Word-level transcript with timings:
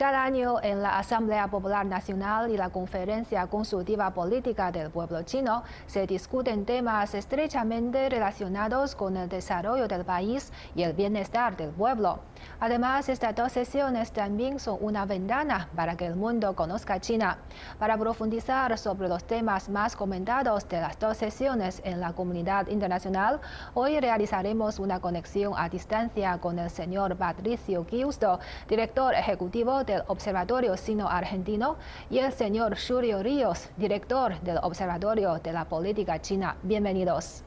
Cada 0.00 0.24
año 0.24 0.62
en 0.62 0.82
la 0.82 0.98
Asamblea 0.98 1.48
Popular 1.48 1.84
Nacional 1.84 2.50
y 2.50 2.56
la 2.56 2.70
Conferencia 2.70 3.46
Consultiva 3.48 4.14
Política 4.14 4.72
del 4.72 4.90
Pueblo 4.90 5.24
Chino 5.24 5.62
se 5.84 6.06
discuten 6.06 6.64
temas 6.64 7.12
estrechamente 7.14 8.08
relacionados 8.08 8.94
con 8.94 9.18
el 9.18 9.28
desarrollo 9.28 9.88
del 9.88 10.06
país 10.06 10.54
y 10.74 10.84
el 10.84 10.94
bienestar 10.94 11.54
del 11.54 11.68
pueblo. 11.68 12.20
Además, 12.60 13.10
estas 13.10 13.34
dos 13.34 13.52
sesiones 13.52 14.10
también 14.10 14.58
son 14.58 14.78
una 14.80 15.04
ventana 15.04 15.68
para 15.76 15.98
que 15.98 16.06
el 16.06 16.16
mundo 16.16 16.56
conozca 16.56 16.98
China. 16.98 17.36
Para 17.78 17.98
profundizar 17.98 18.78
sobre 18.78 19.06
los 19.06 19.24
temas 19.24 19.68
más 19.68 19.96
comentados 19.96 20.66
de 20.66 20.80
las 20.80 20.98
dos 20.98 21.18
sesiones 21.18 21.82
en 21.84 22.00
la 22.00 22.14
comunidad 22.14 22.68
internacional, 22.68 23.38
hoy 23.74 24.00
realizaremos 24.00 24.78
una 24.78 24.98
conexión 24.98 25.52
a 25.58 25.68
distancia 25.68 26.38
con 26.38 26.58
el 26.58 26.70
señor 26.70 27.18
Patricio 27.18 27.84
Giusto, 27.84 28.40
director 28.66 29.12
ejecutivo 29.12 29.84
del 29.90 30.02
Observatorio 30.06 30.76
Sino-Argentino, 30.76 31.76
y 32.10 32.18
el 32.18 32.32
señor 32.32 32.76
Julio 32.76 33.22
Ríos, 33.22 33.68
director 33.76 34.40
del 34.40 34.58
Observatorio 34.62 35.34
de 35.42 35.52
la 35.52 35.64
Política 35.64 36.20
China. 36.20 36.56
Bienvenidos. 36.62 37.42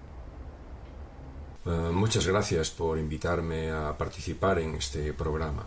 Eh, 1.65 1.70
muchas 1.70 2.27
gracias 2.27 2.70
por 2.71 2.99
invitarme 2.99 3.71
a 3.71 3.95
participar 3.98 4.59
en 4.59 4.75
este 4.75 5.13
programa. 5.13 5.63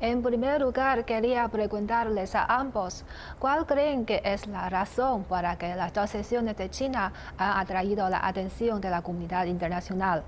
En 0.00 0.22
primer 0.22 0.60
lugar, 0.60 1.04
quería 1.04 1.46
preguntarles 1.48 2.34
a 2.34 2.44
ambos, 2.46 3.04
¿cuál 3.38 3.64
creen 3.64 4.04
que 4.04 4.20
es 4.24 4.48
la 4.48 4.68
razón 4.68 5.22
para 5.22 5.56
que 5.56 5.76
las 5.76 5.94
dos 5.94 6.10
sesiones 6.10 6.56
de 6.56 6.68
China 6.68 7.12
han 7.38 7.58
atraído 7.60 8.10
la 8.10 8.26
atención 8.26 8.80
de 8.80 8.90
la 8.90 9.02
comunidad 9.02 9.46
internacional? 9.46 10.24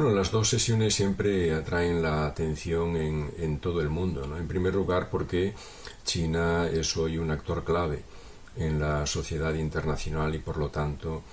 Bueno, 0.00 0.14
las 0.14 0.30
dos 0.30 0.48
sesiones 0.48 0.94
siempre 0.94 1.52
atraen 1.52 2.00
la 2.00 2.24
atención 2.24 2.96
en, 2.96 3.58
todo 3.58 3.80
el 3.80 3.88
mundo. 3.88 4.28
¿no? 4.28 4.36
En 4.36 4.46
primer 4.46 4.72
lugar, 4.72 5.10
porque 5.10 5.54
China 6.04 6.68
es 6.68 6.96
hoy 6.96 7.18
un 7.18 7.32
actor 7.32 7.64
clave 7.64 8.04
en 8.56 8.78
la 8.78 9.06
sociedad 9.06 9.52
internacional 9.54 10.32
y 10.36 10.38
por 10.38 10.56
lo 10.56 10.68
tanto 10.68 11.24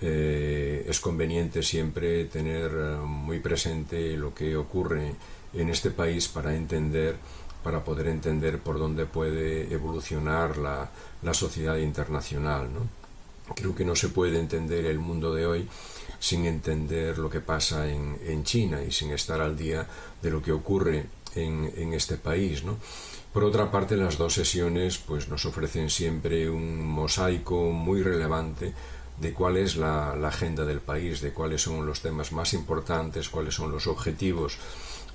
eh, 0.00 0.86
es 0.88 1.00
conveniente 1.00 1.62
siempre 1.62 2.24
tener 2.24 2.70
eh, 2.74 2.96
muy 3.04 3.40
presente 3.40 4.16
lo 4.16 4.32
que 4.32 4.56
ocurre 4.56 5.16
en 5.52 5.68
este 5.68 5.90
país 5.90 6.26
para 6.26 6.56
entender 6.56 7.16
para 7.62 7.84
poder 7.84 8.06
entender 8.06 8.58
por 8.58 8.78
dónde 8.78 9.04
puede 9.04 9.70
evolucionar 9.70 10.56
la, 10.56 10.88
la 11.20 11.34
sociedad 11.34 11.76
internacional. 11.76 12.72
¿no? 12.72 12.88
Creo 13.54 13.74
que 13.74 13.84
no 13.84 13.94
se 13.94 14.08
puede 14.08 14.40
entender 14.40 14.86
el 14.86 14.98
mundo 14.98 15.34
de 15.34 15.44
hoy 15.44 15.68
sin 16.24 16.46
entender 16.46 17.18
lo 17.18 17.28
que 17.28 17.40
pasa 17.40 17.86
en, 17.86 18.44
China 18.44 18.82
y 18.82 18.90
sin 18.90 19.10
estar 19.10 19.42
al 19.42 19.58
día 19.58 19.86
de 20.22 20.30
lo 20.30 20.40
que 20.40 20.52
ocurre 20.52 21.04
en, 21.34 21.92
este 21.92 22.16
país. 22.16 22.62
Por 23.30 23.44
otra 23.44 23.70
parte, 23.70 23.94
las 23.94 24.16
dos 24.16 24.32
sesiones 24.32 24.96
pues, 24.96 25.28
nos 25.28 25.44
ofrecen 25.44 25.90
siempre 25.90 26.48
un 26.48 26.82
mosaico 26.82 27.72
muy 27.72 28.02
relevante 28.02 28.72
de 29.20 29.34
cuál 29.34 29.58
es 29.58 29.76
la, 29.76 30.12
agenda 30.26 30.64
del 30.64 30.80
país, 30.80 31.20
de 31.20 31.34
cuáles 31.34 31.60
son 31.60 31.84
los 31.84 32.00
temas 32.00 32.32
más 32.32 32.54
importantes, 32.54 33.28
cuáles 33.28 33.54
son 33.54 33.70
los 33.70 33.86
objetivos 33.86 34.56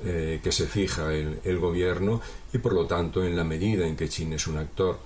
eh, 0.06 0.40
que 0.44 0.52
se 0.52 0.68
fija 0.68 1.12
el, 1.12 1.58
gobierno 1.58 2.22
y 2.54 2.60
por 2.60 2.74
lo 2.74 2.86
tanto 2.86 3.26
en 3.26 3.36
la 3.36 3.44
medida 3.44 3.88
en 3.88 3.96
que 3.96 4.10
China 4.10 4.36
es 4.36 4.46
un 4.46 4.58
actor 4.58 5.00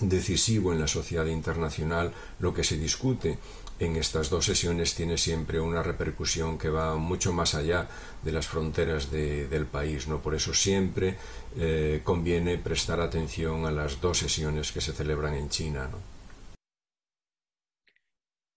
decisivo 0.00 0.72
en 0.72 0.80
la 0.80 0.88
sociedad 0.88 1.26
internacional, 1.26 2.14
lo 2.40 2.54
que 2.54 2.64
se 2.64 2.78
discute 2.78 3.38
en 3.78 3.96
estas 3.96 4.30
dos 4.30 4.44
sesiones 4.44 4.94
tiene 4.94 5.18
siempre 5.18 5.60
una 5.60 5.82
repercusión 5.82 6.58
que 6.58 6.70
va 6.70 6.96
mucho 6.96 7.32
más 7.32 7.54
allá 7.54 7.88
de 8.22 8.32
las 8.32 8.46
fronteras 8.46 9.10
de, 9.10 9.48
del 9.48 9.66
país. 9.66 10.08
¿no? 10.08 10.20
Por 10.22 10.34
eso 10.34 10.54
siempre 10.54 11.16
eh, 11.56 12.00
conviene 12.02 12.58
prestar 12.58 13.00
atención 13.00 13.66
a 13.66 13.70
las 13.70 14.00
dos 14.00 14.18
sesiones 14.18 14.72
que 14.72 14.80
se 14.80 14.92
celebran 14.92 15.34
en 15.34 15.48
China. 15.48 15.88
¿no? 15.90 16.16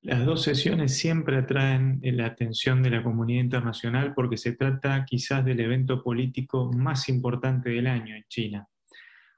Las 0.01 0.25
dos 0.25 0.43
sesiones 0.43 0.97
siempre 0.97 1.37
atraen 1.37 1.99
la 2.01 2.27
atención 2.27 2.81
de 2.81 2.89
la 2.89 3.03
comunidad 3.03 3.43
internacional 3.43 4.13
porque 4.15 4.37
se 4.37 4.53
trata 4.53 5.03
quizás 5.05 5.43
del 5.43 5.59
evento 5.59 6.01
político 6.01 6.71
más 6.71 7.09
importante 7.09 7.69
del 7.69 7.87
año 7.87 8.15
en 8.15 8.23
China. 8.29 8.67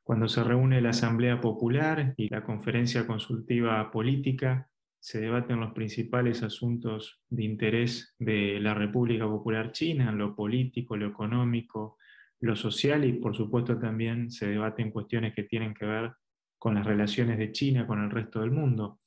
Cuando 0.03 0.27
se 0.27 0.43
reúne 0.43 0.79
la 0.81 0.91
Asamblea 0.91 1.41
Popular 1.41 2.13
y 2.15 2.29
la 2.29 2.43
Conferencia 2.43 3.07
Consultiva 3.07 3.89
Política, 3.91 4.69
se 5.01 5.19
debaten 5.19 5.59
los 5.59 5.73
principales 5.73 6.43
asuntos 6.43 7.23
de 7.27 7.43
interés 7.43 8.15
de 8.19 8.59
la 8.59 8.75
República 8.75 9.25
Popular 9.25 9.71
China, 9.71 10.11
lo 10.11 10.35
político, 10.35 10.95
lo 10.95 11.07
económico, 11.07 11.97
lo 12.41 12.55
social 12.55 13.03
y 13.03 13.13
por 13.13 13.35
supuesto 13.35 13.79
también 13.79 14.29
se 14.29 14.47
debaten 14.47 14.91
cuestiones 14.91 15.33
que 15.33 15.43
tienen 15.43 15.73
que 15.73 15.87
ver 15.87 16.13
con 16.59 16.75
las 16.75 16.85
relaciones 16.85 17.39
de 17.39 17.51
China 17.51 17.87
con 17.87 18.03
el 18.03 18.11
resto 18.11 18.41
del 18.41 18.51
mundo. 18.51 18.99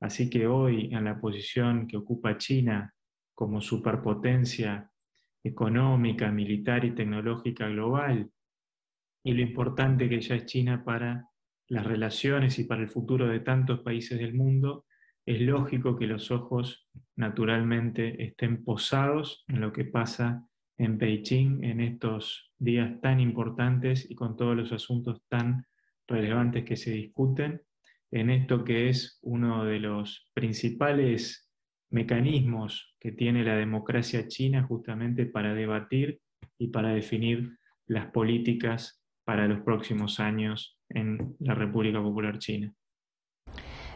Así 0.00 0.28
que 0.28 0.46
hoy, 0.46 0.90
en 0.92 1.04
la 1.04 1.18
posición 1.18 1.86
que 1.86 1.96
ocupa 1.96 2.36
China 2.36 2.94
como 3.34 3.62
superpotencia 3.62 4.90
económica, 5.42 6.30
militar 6.30 6.84
y 6.84 6.94
tecnológica 6.94 7.68
global, 7.68 8.30
y 9.24 9.32
lo 9.32 9.40
importante 9.40 10.10
que 10.10 10.20
ya 10.20 10.34
es 10.34 10.44
China 10.44 10.84
para 10.84 11.26
las 11.68 11.86
relaciones 11.86 12.58
y 12.58 12.64
para 12.64 12.82
el 12.82 12.90
futuro 12.90 13.26
de 13.26 13.40
tantos 13.40 13.80
países 13.80 14.18
del 14.18 14.34
mundo, 14.34 14.84
es 15.28 15.42
lógico 15.42 15.98
que 15.98 16.06
los 16.06 16.30
ojos 16.30 16.88
naturalmente 17.14 18.24
estén 18.24 18.64
posados 18.64 19.44
en 19.48 19.60
lo 19.60 19.74
que 19.74 19.84
pasa 19.84 20.48
en 20.78 20.96
Beijing 20.96 21.62
en 21.64 21.80
estos 21.80 22.50
días 22.58 22.98
tan 23.02 23.20
importantes 23.20 24.10
y 24.10 24.14
con 24.14 24.36
todos 24.36 24.56
los 24.56 24.72
asuntos 24.72 25.20
tan 25.28 25.66
relevantes 26.06 26.64
que 26.64 26.76
se 26.76 26.92
discuten, 26.92 27.60
en 28.10 28.30
esto 28.30 28.64
que 28.64 28.88
es 28.88 29.18
uno 29.20 29.66
de 29.66 29.80
los 29.80 30.30
principales 30.32 31.52
mecanismos 31.90 32.96
que 32.98 33.12
tiene 33.12 33.44
la 33.44 33.56
democracia 33.56 34.28
china 34.28 34.62
justamente 34.62 35.26
para 35.26 35.52
debatir 35.52 36.22
y 36.56 36.68
para 36.68 36.94
definir 36.94 37.58
las 37.86 38.06
políticas 38.12 39.04
para 39.26 39.46
los 39.46 39.60
próximos 39.60 40.20
años 40.20 40.78
en 40.88 41.36
la 41.40 41.54
República 41.54 42.00
Popular 42.00 42.38
China. 42.38 42.74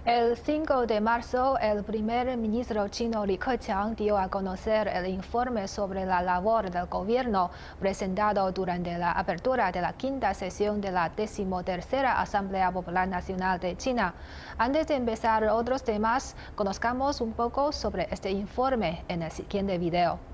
El 0.05 0.37
5 0.37 0.89
de 0.89 1.01
marzo, 1.01 1.57
el 1.61 1.85
primer 1.85 2.37
ministro 2.37 2.89
chino 2.89 3.25
Li 3.25 3.39
Keqiang 3.39 3.95
dio 3.95 4.19
a 4.19 4.29
conocer 4.29 4.89
el 4.89 5.07
informe 5.07 5.69
sobre 5.69 6.05
la 6.05 6.21
labor 6.21 6.73
del 6.73 6.87
gobierno 6.87 7.53
presentado 7.79 8.51
durante 8.51 8.99
la 8.99 9.13
apertura 9.13 9.71
de 9.71 9.81
la 9.81 9.93
quinta 9.93 10.35
sesión 10.35 10.81
de 10.81 10.91
la 10.91 11.09
decimotercera 11.09 12.21
Asamblea 12.21 12.73
Popular 12.73 13.07
Nacional 13.07 13.61
de 13.61 13.77
China. 13.77 14.13
Antes 14.59 14.89
de 14.89 14.97
empezar 14.97 15.45
otros 15.45 15.85
temas, 15.85 16.34
conozcamos 16.57 17.21
un 17.21 17.33
poco 17.33 17.71
sobre 17.71 18.09
este 18.11 18.33
informe 18.33 19.05
en 19.07 19.23
el 19.23 19.31
siguiente 19.31 19.79
video. 19.79 20.31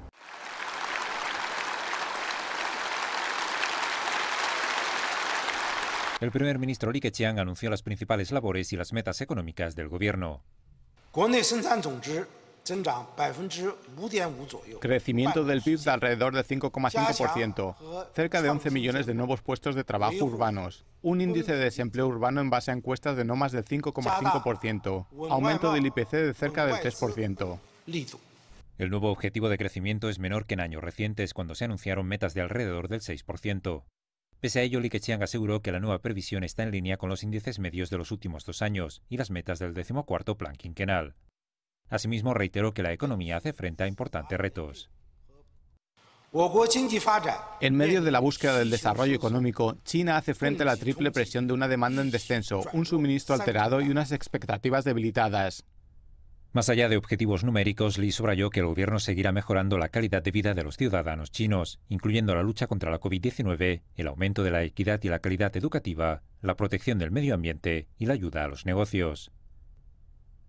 El 6.21 6.33
primer 6.33 6.59
ministro 6.59 6.91
Li 6.91 7.01
Keqiang 7.01 7.39
anunció 7.39 7.71
las 7.71 7.83
principales 7.83 8.33
labores 8.33 8.73
y 8.73 8.77
las 8.77 8.93
metas 8.93 9.21
económicas 9.21 9.77
del 9.77 9.89
gobierno. 9.89 10.43
Crecimiento 14.81 15.45
del 15.45 15.63
PIB 15.63 15.79
de 15.79 15.91
alrededor 15.91 16.35
de 16.35 16.45
5,5%, 16.45 18.11
cerca 18.15 18.43
de 18.43 18.51
11 18.51 18.71
millones 18.71 19.07
de 19.07 19.15
nuevos 19.15 19.43
puestos 19.43 19.77
de 19.77 19.85
trabajo 19.85 20.25
urbanos, 20.25 20.85
un 21.03 21.21
índice 21.21 21.53
de 21.53 21.65
desempleo 21.65 22.09
urbano 22.09 22.41
en 22.41 22.51
base 22.51 22.73
a 22.73 22.75
encuestas 22.75 23.17
de 23.17 23.25
no 23.25 23.37
más 23.37 23.53
del 23.53 23.65
5,5%, 23.65 25.07
aumento 25.31 25.73
del 25.73 25.87
IPC 25.87 26.11
de 26.11 26.35
cerca 26.35 26.67
del 26.67 26.77
3%. 26.77 27.59
El 28.77 28.91
nuevo 28.91 29.11
objetivo 29.11 29.49
de 29.49 29.59
crecimiento 29.59 30.09
es 30.09 30.19
menor 30.19 30.47
que 30.47 30.55
en 30.55 30.61
años 30.61 30.83
recientes 30.83 31.33
cuando 31.33 31.55
se 31.55 31.65
anunciaron 31.65 32.07
metas 32.07 32.35
de 32.35 32.43
alrededor 32.43 32.89
del 32.89 33.01
6%. 33.01 33.85
Pese 34.41 34.61
a 34.61 34.63
ello, 34.63 34.79
Li 34.79 34.89
Keqiang 34.89 35.23
aseguró 35.23 35.63
que 35.63 35.73
la 35.73 35.81
nueva 35.81 35.99
previsión 35.99 36.45
está 36.45 36.63
en 36.63 36.71
línea 36.71 36.97
con 36.97 37.09
los 37.09 37.25
índices 37.25 37.59
medios 37.59 37.91
de 37.91 37.99
los 37.99 38.13
últimos 38.13 38.45
dos 38.45 38.63
años 38.63 39.03
y 39.09 39.17
las 39.17 39.31
metas 39.31 39.59
del 39.59 39.75
decimocuarto 39.75 40.37
plan 40.39 40.55
quinquenal. 40.55 41.17
Asimismo, 41.91 42.35
reiteró 42.35 42.73
que 42.73 42.85
la 42.85 42.93
economía 42.93 43.39
hace 43.39 43.53
frente 43.53 43.83
a 43.83 43.89
importantes 43.89 44.39
retos. 44.39 44.91
En 47.61 47.75
medio 47.75 48.03
de 48.03 48.11
la 48.13 48.21
búsqueda 48.21 48.59
del 48.59 48.71
desarrollo 48.71 49.15
económico, 49.15 49.79
China 49.85 50.19
hace 50.19 50.35
frente 50.35 50.63
a 50.63 50.67
la 50.67 50.77
triple 50.77 51.11
presión 51.11 51.47
de 51.47 51.55
una 51.55 51.67
demanda 51.67 52.03
en 52.03 52.11
descenso, 52.11 52.63
un 52.75 52.85
suministro 52.85 53.35
alterado 53.35 53.81
y 53.81 53.89
unas 53.89 54.13
expectativas 54.13 54.85
debilitadas. 54.85 55.65
Más 56.53 56.71
allá 56.71 56.89
de 56.89 56.97
objetivos 56.97 57.45
numéricos, 57.45 57.99
Li 57.99 58.11
subrayó 58.11 58.49
que 58.49 58.61
el 58.61 58.67
gobierno 58.67 58.99
seguirá 58.99 59.33
mejorando 59.33 59.77
la 59.77 59.91
calidad 59.91 60.23
de 60.23 60.31
vida 60.31 60.55
de 60.55 60.65
los 60.65 60.79
ciudadanos 60.79 61.31
chinos, 61.31 61.79
incluyendo 61.89 62.35
la 62.35 62.43
lucha 62.43 62.67
contra 62.67 62.91
la 62.91 63.01
COVID-19, 63.01 63.83
el 63.97 64.07
aumento 64.07 64.43
de 64.43 64.51
la 64.51 64.63
equidad 64.63 65.01
y 65.03 65.09
la 65.09 65.19
calidad 65.19 65.55
educativa, 65.57 66.23
la 66.41 66.57
protección 66.57 66.99
del 66.99 67.11
medio 67.11 67.35
ambiente 67.35 67.89
y 67.99 68.07
la 68.07 68.15
ayuda 68.15 68.45
a 68.45 68.49
los 68.49 68.65
negocios. 68.65 69.31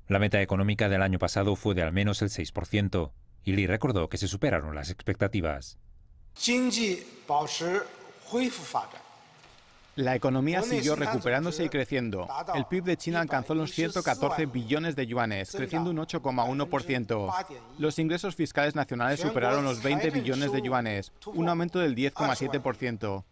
La 0.07 0.19
meta 0.19 0.41
económica 0.41 0.87
del 0.87 1.01
año 1.01 1.19
pasado 1.19 1.55
fue 1.57 1.75
de 1.75 1.83
al 1.83 1.91
menos 1.91 2.21
el 2.21 2.29
6%, 2.29 3.11
y 3.43 3.51
Lee 3.53 3.67
recordó 3.67 4.07
que 4.07 4.17
se 4.17 4.29
superaron 4.29 4.75
las 4.75 4.89
expectativas. 4.89 5.79
La 9.99 10.15
economía 10.15 10.61
siguió 10.61 10.95
recuperándose 10.95 11.65
y 11.65 11.69
creciendo. 11.69 12.25
El 12.55 12.65
PIB 12.65 12.85
de 12.85 12.95
China 12.95 13.19
alcanzó 13.19 13.53
los 13.53 13.71
114 13.71 14.45
billones 14.45 14.95
de 14.95 15.05
yuanes, 15.05 15.51
creciendo 15.51 15.89
un 15.89 15.97
8,1%. 15.97 17.33
Los 17.77 17.99
ingresos 17.99 18.33
fiscales 18.33 18.75
nacionales 18.75 19.19
superaron 19.19 19.65
los 19.65 19.83
20 19.83 20.09
billones 20.11 20.53
de 20.53 20.61
yuanes, 20.61 21.11
un 21.25 21.49
aumento 21.49 21.79
del 21.79 21.97
10,7%. 21.97 23.25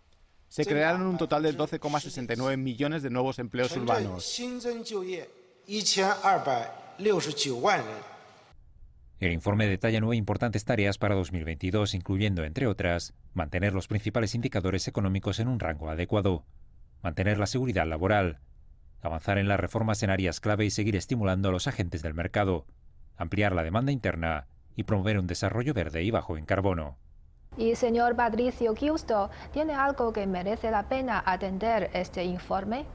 Se 0.49 0.65
crearon 0.65 1.03
un 1.03 1.17
total 1.17 1.43
de 1.43 1.57
12,69 1.57 2.57
millones 2.57 3.01
de 3.01 3.11
nuevos 3.11 3.39
empleos 3.39 3.71
urbanos. 3.77 4.25
El 9.19 9.31
informe 9.31 9.65
detalla 9.65 9.99
nueve 9.99 10.15
importantes 10.15 10.63
tareas 10.63 10.99
para 10.99 11.15
2022, 11.15 11.95
incluyendo, 11.95 12.43
entre 12.43 12.67
otras, 12.67 13.15
mantener 13.33 13.73
los 13.73 13.87
principales 13.87 14.35
indicadores 14.35 14.87
económicos 14.87 15.39
en 15.39 15.47
un 15.47 15.59
rango 15.59 15.89
adecuado, 15.89 16.45
mantener 17.01 17.39
la 17.39 17.47
seguridad 17.47 17.87
laboral, 17.87 18.41
avanzar 19.01 19.39
en 19.39 19.47
las 19.47 19.59
reformas 19.59 20.03
en 20.03 20.11
áreas 20.11 20.39
clave 20.39 20.65
y 20.65 20.69
seguir 20.69 20.95
estimulando 20.95 21.49
a 21.49 21.51
los 21.51 21.67
agentes 21.67 22.03
del 22.03 22.13
mercado, 22.13 22.67
ampliar 23.15 23.55
la 23.55 23.63
demanda 23.63 23.91
interna 23.91 24.45
y 24.75 24.83
promover 24.83 25.17
un 25.17 25.25
desarrollo 25.25 25.73
verde 25.73 26.03
y 26.03 26.11
bajo 26.11 26.37
en 26.37 26.45
carbono. 26.45 26.99
Y 27.57 27.73
señor 27.73 28.15
Patricio 28.15 28.75
Giusto, 28.75 29.31
¿tiene 29.51 29.73
algo 29.73 30.13
que 30.13 30.27
merece 30.27 30.69
la 30.69 30.87
pena 30.87 31.23
atender 31.25 31.89
este 31.93 32.23
informe? 32.23 32.85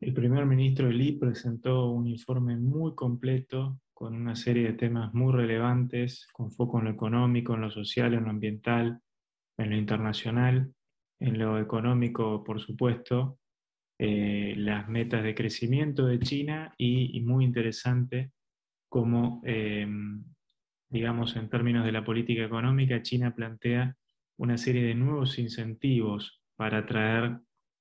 El 0.00 0.12
primer 0.12 0.44
ministro 0.44 0.90
Lee 0.90 1.12
presentó 1.12 1.92
un 1.92 2.08
informe 2.08 2.56
muy 2.56 2.96
completo 2.96 3.78
con 4.02 4.16
una 4.16 4.34
serie 4.34 4.64
de 4.64 4.72
temas 4.72 5.14
muy 5.14 5.32
relevantes, 5.32 6.26
con 6.32 6.50
foco 6.50 6.80
en 6.80 6.86
lo 6.86 6.90
económico, 6.90 7.54
en 7.54 7.60
lo 7.60 7.70
social, 7.70 8.14
en 8.14 8.24
lo 8.24 8.30
ambiental, 8.30 9.00
en 9.56 9.70
lo 9.70 9.76
internacional, 9.76 10.74
en 11.20 11.38
lo 11.38 11.60
económico, 11.60 12.42
por 12.42 12.60
supuesto, 12.60 13.38
eh, 14.00 14.54
las 14.56 14.88
metas 14.88 15.22
de 15.22 15.36
crecimiento 15.36 16.04
de 16.04 16.18
China 16.18 16.74
y, 16.76 17.20
muy 17.20 17.44
interesante 17.44 18.32
como, 18.88 19.40
eh, 19.44 19.86
digamos, 20.88 21.36
en 21.36 21.48
términos 21.48 21.84
de 21.84 21.92
la 21.92 22.04
política 22.04 22.42
económica, 22.42 23.02
China 23.02 23.32
plantea 23.32 23.96
una 24.36 24.58
serie 24.58 24.82
de 24.82 24.96
nuevos 24.96 25.38
incentivos 25.38 26.42
para 26.56 26.78
atraer 26.78 27.38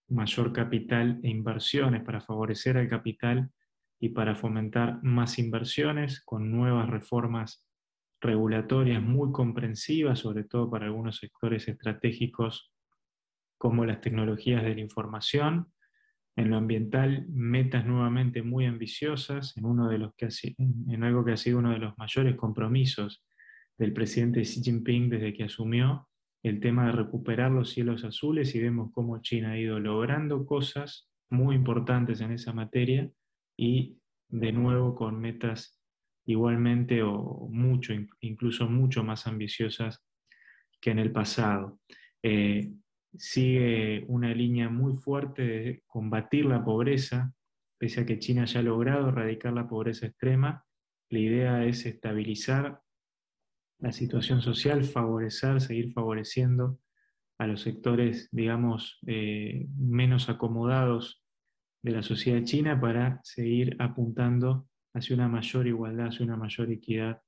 mayor 0.07 0.53
capital 0.53 1.19
e 1.23 1.29
inversiones, 1.31 2.03
para 2.03 2.21
favorecer 2.21 2.77
al 2.77 2.87
capital 2.87 3.49
y 4.01 4.09
para 4.09 4.35
fomentar 4.35 5.01
más 5.03 5.37
inversiones 5.37 6.21
con 6.25 6.51
nuevas 6.51 6.89
reformas 6.89 7.63
regulatorias 8.19 9.01
muy 9.01 9.31
comprensivas, 9.31 10.19
sobre 10.19 10.43
todo 10.43 10.71
para 10.71 10.87
algunos 10.87 11.17
sectores 11.17 11.67
estratégicos 11.67 12.73
como 13.59 13.85
las 13.85 14.01
tecnologías 14.01 14.63
de 14.63 14.73
la 14.73 14.81
información. 14.81 15.67
En 16.35 16.49
lo 16.49 16.57
ambiental, 16.57 17.27
metas 17.29 17.85
nuevamente 17.85 18.41
muy 18.41 18.65
ambiciosas 18.65 19.55
en, 19.55 19.65
uno 19.65 19.87
de 19.87 19.99
los 19.99 20.15
que 20.15 20.29
en 20.57 21.03
algo 21.03 21.23
que 21.23 21.33
ha 21.33 21.37
sido 21.37 21.59
uno 21.59 21.71
de 21.71 21.77
los 21.77 21.95
mayores 21.99 22.35
compromisos 22.35 23.23
del 23.77 23.93
presidente 23.93 24.41
Xi 24.41 24.63
Jinping 24.63 25.09
desde 25.09 25.33
que 25.33 25.43
asumió, 25.43 26.07
el 26.41 26.59
tema 26.59 26.87
de 26.87 26.93
recuperar 26.93 27.51
los 27.51 27.69
cielos 27.69 28.03
azules 28.03 28.55
y 28.55 28.61
vemos 28.61 28.89
cómo 28.93 29.21
China 29.21 29.51
ha 29.51 29.59
ido 29.59 29.79
logrando 29.79 30.43
cosas 30.47 31.07
muy 31.29 31.55
importantes 31.55 32.19
en 32.21 32.31
esa 32.31 32.51
materia 32.51 33.11
y 33.57 33.97
de 34.29 34.51
nuevo 34.51 34.95
con 34.95 35.19
metas 35.19 35.81
igualmente 36.25 37.03
o 37.03 37.47
mucho, 37.51 37.93
incluso 38.21 38.67
mucho 38.69 39.03
más 39.03 39.27
ambiciosas 39.27 40.03
que 40.79 40.91
en 40.91 40.99
el 40.99 41.11
pasado. 41.11 41.79
Eh, 42.23 42.71
sigue 43.17 44.05
una 44.07 44.33
línea 44.33 44.69
muy 44.69 44.95
fuerte 44.95 45.41
de 45.41 45.83
combatir 45.87 46.45
la 46.45 46.63
pobreza, 46.63 47.33
pese 47.77 48.01
a 48.01 48.05
que 48.05 48.19
China 48.19 48.45
ya 48.45 48.59
ha 48.59 48.63
logrado 48.63 49.09
erradicar 49.09 49.53
la 49.53 49.67
pobreza 49.67 50.07
extrema, 50.07 50.65
la 51.09 51.19
idea 51.19 51.65
es 51.65 51.85
estabilizar 51.85 52.79
la 53.79 53.91
situación 53.91 54.41
social, 54.41 54.83
favorecer, 54.85 55.59
seguir 55.59 55.91
favoreciendo 55.91 56.79
a 57.39 57.47
los 57.47 57.61
sectores, 57.61 58.29
digamos, 58.31 58.99
eh, 59.07 59.67
menos 59.75 60.29
acomodados 60.29 61.20
de 61.81 61.91
la 61.91 62.03
sociedad 62.03 62.43
china 62.43 62.79
para 62.79 63.19
seguir 63.23 63.75
apuntando 63.79 64.67
hacia 64.93 65.15
una 65.15 65.27
mayor 65.27 65.67
igualdad, 65.67 66.07
hacia 66.07 66.25
una 66.25 66.37
mayor 66.37 66.71
equidad 66.71 67.21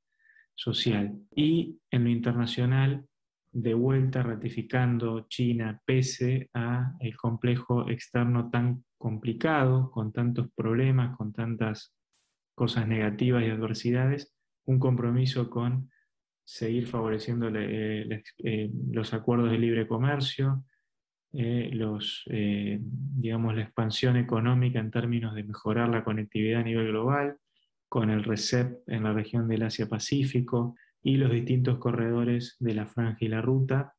social. 0.55 1.17
Y 1.35 1.79
en 1.91 2.03
lo 2.03 2.09
internacional, 2.09 3.05
de 3.51 3.73
vuelta 3.75 4.23
ratificando 4.23 5.27
China 5.29 5.79
pese 5.85 6.49
a 6.53 6.93
el 6.99 7.15
complejo 7.15 7.87
externo 7.89 8.49
tan 8.49 8.83
complicado, 8.97 9.91
con 9.91 10.11
tantos 10.11 10.47
problemas, 10.55 11.15
con 11.15 11.33
tantas 11.33 11.95
cosas 12.55 12.87
negativas 12.87 13.43
y 13.43 13.49
adversidades, 13.49 14.33
un 14.65 14.79
compromiso 14.79 15.49
con 15.49 15.91
seguir 16.45 16.87
favoreciendo 16.87 17.49
eh, 17.53 18.23
eh, 18.43 18.71
los 18.91 19.13
acuerdos 19.13 19.51
de 19.51 19.59
libre 19.59 19.87
comercio, 19.87 20.65
eh, 21.35 21.71
los, 21.73 22.23
eh, 22.27 22.77
digamos, 22.79 23.55
la 23.55 23.63
expansión 23.63 24.17
económica 24.17 24.79
en 24.79 24.91
términos 24.91 25.33
de 25.33 25.43
mejorar 25.43 25.89
la 25.89 26.03
conectividad 26.03 26.61
a 26.61 26.63
nivel 26.63 26.89
global, 26.89 27.37
con 27.89 28.11
el 28.11 28.23
RECEP 28.23 28.87
en 28.87 29.03
la 29.03 29.13
región 29.13 29.47
del 29.47 29.63
Asia-Pacífico 29.63 30.75
y 31.01 31.17
los 31.17 31.31
distintos 31.31 31.79
corredores 31.79 32.55
de 32.59 32.75
la 32.75 32.85
franja 32.85 33.17
y 33.21 33.29
la 33.29 33.41
ruta, 33.41 33.95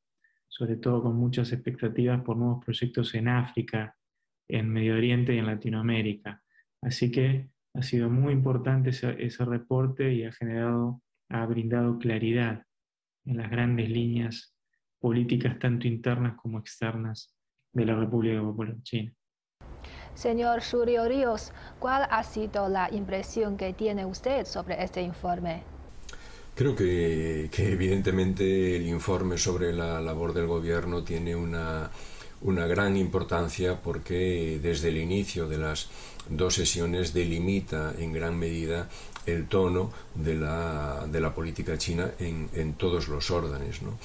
sobre 0.47 0.77
todo 0.77 1.03
con 1.03 1.17
muchas 1.17 1.53
expectativas 1.53 2.23
por 2.23 2.37
nuevos 2.37 2.65
proyectos 2.65 3.13
en 3.17 3.27
África, 3.27 3.97
en 4.49 4.69
Medio 4.69 4.95
Oriente 4.95 5.35
y 5.35 5.39
en 5.39 5.47
Latinoamérica. 5.47 6.41
Así 6.83 7.11
que 7.11 7.49
ha 7.75 7.83
sido 7.83 8.09
muy 8.11 8.33
importante 8.33 8.91
ese, 8.91 9.17
ese 9.19 9.45
reporte 9.45 10.13
y 10.13 10.23
ha 10.23 10.31
generado, 10.31 11.03
ha 11.31 11.45
brindado 11.47 11.99
claridad 11.99 12.65
en 13.25 13.39
las 13.39 13.51
grandes 13.51 13.91
líneas 13.91 14.54
políticas 15.05 15.59
tanto 15.59 15.87
internas 15.87 16.35
como 16.41 16.59
externas 16.59 17.29
de 17.75 17.85
la 17.85 17.95
República 17.95 18.41
Popular 18.41 18.77
China. 18.83 19.13
Señor 20.15 20.63
Surio 20.63 21.07
Ríos, 21.07 21.53
¿cuál 21.79 22.09
ha 22.11 22.23
sido 22.23 22.71
la 22.71 22.89
impresión 22.91 23.59
que 23.59 23.75
tiene 23.75 24.07
usted 24.07 24.47
sobre 24.47 24.83
este 24.83 25.03
informe? 25.03 25.63
Creo 26.55 26.75
que, 26.75 27.51
que 27.53 27.73
evidentemente 27.73 28.77
el 28.77 28.87
informe 28.87 29.37
sobre 29.37 29.75
la 29.75 30.01
labor 30.01 30.33
del 30.33 30.47
gobierno 30.47 31.05
tiene 31.05 31.37
una, 31.37 31.91
una 32.41 32.67
gran 32.67 32.97
importancia 32.97 33.83
porque 33.83 34.59
desde 34.63 34.89
el 34.89 34.97
inicio 34.97 35.47
de 35.47 35.59
las 35.59 35.91
dos 36.31 36.55
sesiones 36.55 37.13
delimita 37.13 37.93
en 37.99 38.15
gran 38.15 38.39
medida 38.39 38.89
el 39.27 39.49
tono 39.49 39.91
de 40.15 40.35
la, 40.35 41.07
de 41.07 41.21
la 41.21 41.35
política 41.35 41.77
china 41.77 42.13
en, 42.19 42.49
en 42.55 42.73
todos 42.73 43.09
los 43.09 43.31
órdenes. 43.31 43.83
¿no? 43.83 43.99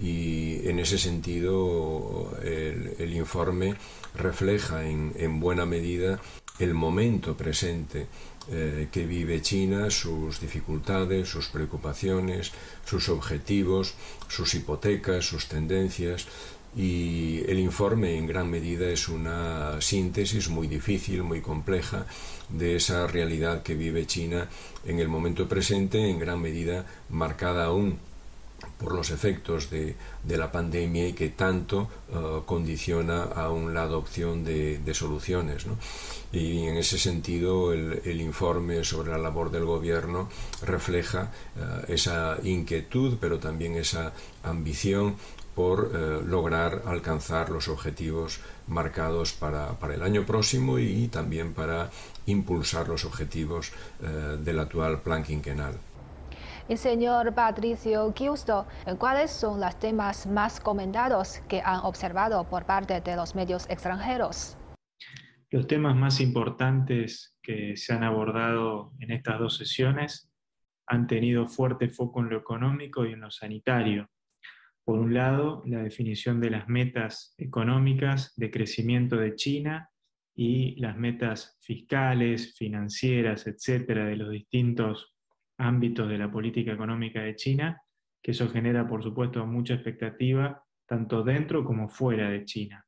Y 0.00 0.68
en 0.68 0.80
ese 0.80 0.98
sentido 0.98 2.36
el, 2.42 3.14
informe 3.14 3.74
refleja 4.14 4.88
en, 4.88 5.12
en, 5.16 5.38
buena 5.38 5.66
medida 5.66 6.20
el 6.58 6.74
momento 6.74 7.36
presente 7.36 8.06
eh, 8.50 8.88
que 8.92 9.06
vive 9.06 9.40
China, 9.40 9.90
sus 9.90 10.40
dificultades, 10.40 11.28
sus 11.28 11.48
preocupaciones, 11.48 12.52
sus 12.84 13.08
objetivos, 13.08 13.94
sus 14.28 14.54
hipotecas, 14.54 15.24
sus 15.24 15.48
tendencias, 15.48 16.26
y 16.76 17.42
el 17.48 17.58
informe 17.58 18.18
en 18.18 18.26
gran 18.26 18.50
medida 18.50 18.88
es 18.90 19.08
una 19.08 19.80
síntesis 19.80 20.48
muy 20.48 20.66
difícil, 20.66 21.22
muy 21.22 21.40
compleja 21.40 22.06
de 22.48 22.76
esa 22.76 23.06
realidad 23.06 23.62
que 23.62 23.74
vive 23.74 24.06
China 24.06 24.48
en 24.84 24.98
el 24.98 25.08
momento 25.08 25.48
presente, 25.48 26.10
en 26.10 26.18
gran 26.18 26.42
medida 26.42 26.84
marcada 27.08 27.66
aún 27.66 27.98
por 28.78 28.94
los 28.94 29.10
efectos 29.10 29.70
de, 29.70 29.96
de 30.22 30.36
la 30.36 30.50
pandemia 30.52 31.08
y 31.08 31.12
que 31.12 31.28
tanto 31.28 31.88
uh, 32.12 32.44
condiciona 32.44 33.24
aún 33.24 33.74
la 33.74 33.82
adopción 33.82 34.44
de, 34.44 34.78
de 34.78 34.94
soluciones. 34.94 35.66
¿no? 35.66 35.76
Y 36.32 36.66
en 36.66 36.76
ese 36.76 36.98
sentido 36.98 37.72
el, 37.72 38.02
el, 38.04 38.20
informe 38.20 38.84
sobre 38.84 39.10
la 39.10 39.18
labor 39.18 39.50
del 39.50 39.64
gobierno 39.64 40.28
refleja 40.62 41.30
uh, 41.56 41.92
esa 41.92 42.38
inquietud, 42.42 43.18
pero 43.20 43.38
también 43.38 43.76
esa 43.76 44.12
ambición 44.42 45.16
por 45.54 45.92
eh, 45.94 46.20
lograr 46.26 46.82
alcanzar 46.86 47.50
los 47.50 47.68
objetivos 47.68 48.40
marcados 48.66 49.32
para, 49.32 49.78
para, 49.78 49.94
el 49.94 50.02
año 50.02 50.26
próximo 50.26 50.78
y 50.78 51.08
también 51.08 51.54
para 51.54 51.90
impulsar 52.26 52.88
los 52.88 53.04
objetivos 53.04 53.72
eh, 54.02 54.36
del 54.42 54.58
actual 54.58 55.00
plan 55.00 55.22
quinquenal. 55.22 55.78
Y 56.66 56.78
señor 56.78 57.34
Patricio 57.34 58.10
Giusto, 58.14 58.66
¿cuáles 58.98 59.30
son 59.30 59.60
los 59.60 59.78
temas 59.78 60.26
más 60.26 60.60
comentados 60.60 61.42
que 61.46 61.60
han 61.60 61.80
observado 61.80 62.48
por 62.48 62.64
parte 62.64 63.02
de 63.02 63.16
los 63.16 63.34
medios 63.34 63.68
extranjeros? 63.68 64.56
Los 65.50 65.66
temas 65.66 65.94
más 65.94 66.20
importantes 66.20 67.36
que 67.42 67.76
se 67.76 67.92
han 67.92 68.02
abordado 68.02 68.92
en 68.98 69.10
estas 69.10 69.38
dos 69.38 69.58
sesiones 69.58 70.32
han 70.86 71.06
tenido 71.06 71.46
fuerte 71.46 71.90
foco 71.90 72.20
en 72.20 72.30
lo 72.30 72.38
económico 72.38 73.04
y 73.04 73.12
en 73.12 73.20
lo 73.20 73.30
sanitario. 73.30 74.08
Por 74.84 74.98
un 74.98 75.12
lado, 75.12 75.62
la 75.66 75.82
definición 75.82 76.40
de 76.40 76.50
las 76.50 76.66
metas 76.66 77.34
económicas 77.36 78.32
de 78.36 78.50
crecimiento 78.50 79.16
de 79.16 79.34
China 79.34 79.90
y 80.34 80.76
las 80.80 80.96
metas 80.96 81.58
fiscales, 81.60 82.56
financieras, 82.56 83.46
etcétera, 83.46 84.06
de 84.06 84.16
los 84.16 84.30
distintos 84.30 85.13
ámbitos 85.58 86.08
de 86.08 86.18
la 86.18 86.30
política 86.30 86.72
económica 86.72 87.22
de 87.22 87.36
China, 87.36 87.82
que 88.22 88.32
eso 88.32 88.48
genera, 88.48 88.86
por 88.88 89.02
supuesto, 89.02 89.44
mucha 89.46 89.74
expectativa 89.74 90.62
tanto 90.86 91.22
dentro 91.22 91.64
como 91.64 91.88
fuera 91.88 92.30
de 92.30 92.44
China, 92.44 92.84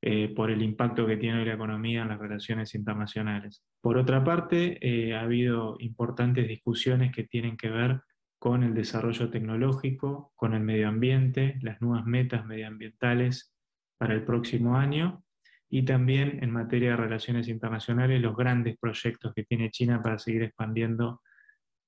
eh, 0.00 0.32
por 0.34 0.50
el 0.50 0.62
impacto 0.62 1.06
que 1.06 1.16
tiene 1.16 1.44
la 1.44 1.54
economía 1.54 2.02
en 2.02 2.08
las 2.08 2.18
relaciones 2.18 2.74
internacionales. 2.74 3.64
Por 3.80 3.98
otra 3.98 4.24
parte, 4.24 4.78
eh, 4.80 5.14
ha 5.14 5.22
habido 5.22 5.76
importantes 5.80 6.48
discusiones 6.48 7.12
que 7.12 7.24
tienen 7.24 7.56
que 7.56 7.70
ver 7.70 8.00
con 8.38 8.62
el 8.62 8.74
desarrollo 8.74 9.30
tecnológico, 9.30 10.32
con 10.36 10.54
el 10.54 10.60
medio 10.60 10.88
ambiente, 10.88 11.58
las 11.62 11.80
nuevas 11.80 12.06
metas 12.06 12.44
medioambientales 12.46 13.54
para 13.98 14.14
el 14.14 14.24
próximo 14.24 14.76
año 14.76 15.24
y 15.68 15.84
también 15.84 16.38
en 16.42 16.50
materia 16.50 16.90
de 16.90 16.96
relaciones 16.96 17.48
internacionales 17.48 18.20
los 18.20 18.36
grandes 18.36 18.76
proyectos 18.78 19.32
que 19.34 19.44
tiene 19.44 19.70
China 19.70 20.02
para 20.02 20.18
seguir 20.18 20.42
expandiendo 20.42 21.22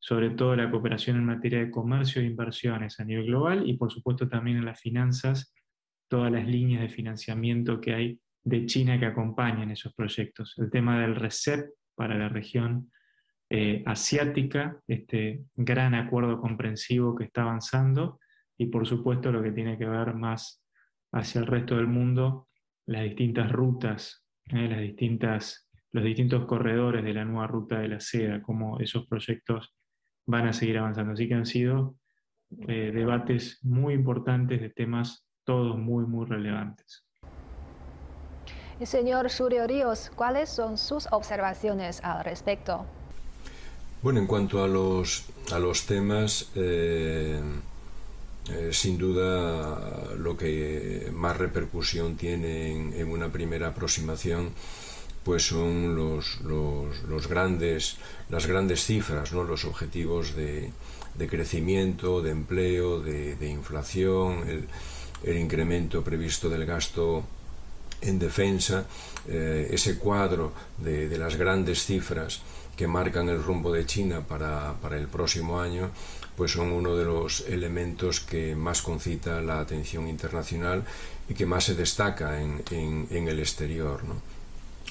sobre 0.00 0.30
todo 0.30 0.54
la 0.54 0.70
cooperación 0.70 1.16
en 1.16 1.24
materia 1.24 1.58
de 1.58 1.70
comercio 1.70 2.22
e 2.22 2.26
inversiones 2.26 3.00
a 3.00 3.04
nivel 3.04 3.26
global 3.26 3.68
y 3.68 3.76
por 3.76 3.90
supuesto 3.90 4.28
también 4.28 4.58
en 4.58 4.64
las 4.64 4.80
finanzas, 4.80 5.52
todas 6.08 6.32
las 6.32 6.46
líneas 6.46 6.82
de 6.82 6.88
financiamiento 6.88 7.80
que 7.80 7.94
hay 7.94 8.20
de 8.44 8.64
China 8.66 8.98
que 8.98 9.06
acompañan 9.06 9.70
esos 9.70 9.94
proyectos. 9.94 10.54
El 10.58 10.70
tema 10.70 11.00
del 11.00 11.16
RECEP 11.16 11.70
para 11.94 12.16
la 12.16 12.28
región 12.28 12.90
eh, 13.50 13.82
asiática, 13.86 14.80
este 14.86 15.44
gran 15.54 15.94
acuerdo 15.94 16.40
comprensivo 16.40 17.14
que 17.14 17.24
está 17.24 17.42
avanzando 17.42 18.20
y 18.56 18.66
por 18.66 18.86
supuesto 18.86 19.32
lo 19.32 19.42
que 19.42 19.52
tiene 19.52 19.78
que 19.78 19.86
ver 19.86 20.14
más 20.14 20.62
hacia 21.12 21.40
el 21.40 21.46
resto 21.46 21.76
del 21.76 21.86
mundo, 21.86 22.48
las 22.86 23.02
distintas 23.04 23.50
rutas, 23.50 24.24
eh, 24.50 24.68
las 24.68 24.80
distintas, 24.80 25.68
los 25.92 26.04
distintos 26.04 26.46
corredores 26.46 27.04
de 27.04 27.14
la 27.14 27.24
nueva 27.24 27.46
ruta 27.46 27.80
de 27.80 27.88
la 27.88 28.00
seda, 28.00 28.42
cómo 28.42 28.78
esos 28.80 29.06
proyectos 29.06 29.74
van 30.28 30.46
a 30.46 30.52
seguir 30.52 30.78
avanzando. 30.78 31.14
Así 31.14 31.26
que 31.26 31.34
han 31.34 31.46
sido 31.46 31.96
eh, 32.68 32.92
debates 32.94 33.58
muy 33.62 33.94
importantes 33.94 34.60
de 34.60 34.70
temas 34.70 35.26
todos 35.44 35.76
muy, 35.76 36.06
muy 36.06 36.26
relevantes. 36.26 37.04
Y 38.78 38.86
señor 38.86 39.28
Surio 39.30 39.66
Ríos, 39.66 40.12
¿cuáles 40.14 40.50
son 40.50 40.78
sus 40.78 41.08
observaciones 41.10 42.00
al 42.04 42.24
respecto? 42.24 42.86
Bueno, 44.02 44.20
en 44.20 44.26
cuanto 44.26 44.62
a 44.62 44.68
los, 44.68 45.26
a 45.50 45.58
los 45.58 45.86
temas, 45.86 46.50
eh, 46.54 47.40
eh, 48.50 48.68
sin 48.72 48.98
duda 48.98 50.14
lo 50.16 50.36
que 50.36 51.10
más 51.12 51.36
repercusión 51.36 52.16
tiene 52.16 53.00
en, 53.00 53.10
una 53.10 53.32
primera 53.32 53.68
aproximación 53.68 54.52
pues 55.28 55.42
son 55.42 55.94
los, 55.94 56.40
los, 56.40 57.28
grandes, 57.28 57.98
las 58.30 58.46
grandes 58.46 58.86
cifras, 58.86 59.30
¿no? 59.34 59.44
los 59.44 59.66
objetivos 59.66 60.34
de, 60.34 60.72
crecimiento, 61.28 62.22
de 62.22 62.30
empleo, 62.30 63.00
de, 63.00 63.46
inflación, 63.46 64.66
el, 65.22 65.36
incremento 65.36 66.02
previsto 66.02 66.48
del 66.48 66.64
gasto 66.64 67.24
en 68.00 68.18
defensa, 68.18 68.86
eh, 69.28 69.68
ese 69.70 69.98
cuadro 69.98 70.54
de, 70.78 71.18
las 71.18 71.36
grandes 71.36 71.84
cifras 71.84 72.40
que 72.74 72.86
marcan 72.86 73.28
el 73.28 73.42
rumbo 73.42 73.70
de 73.70 73.84
China 73.84 74.22
para, 74.26 74.76
el 74.96 75.08
próximo 75.08 75.60
año, 75.60 75.90
pues 76.38 76.52
son 76.52 76.72
uno 76.72 76.96
de 76.96 77.04
los 77.04 77.42
elementos 77.48 78.20
que 78.20 78.56
más 78.56 78.80
concita 78.80 79.42
la 79.42 79.60
atención 79.60 80.08
internacional 80.08 80.84
y 81.28 81.34
que 81.34 81.44
más 81.44 81.64
se 81.64 81.74
destaca 81.74 82.40
en, 82.40 82.62
en 82.70 83.28
el 83.28 83.40
exterior. 83.40 84.04
¿no? 84.04 84.37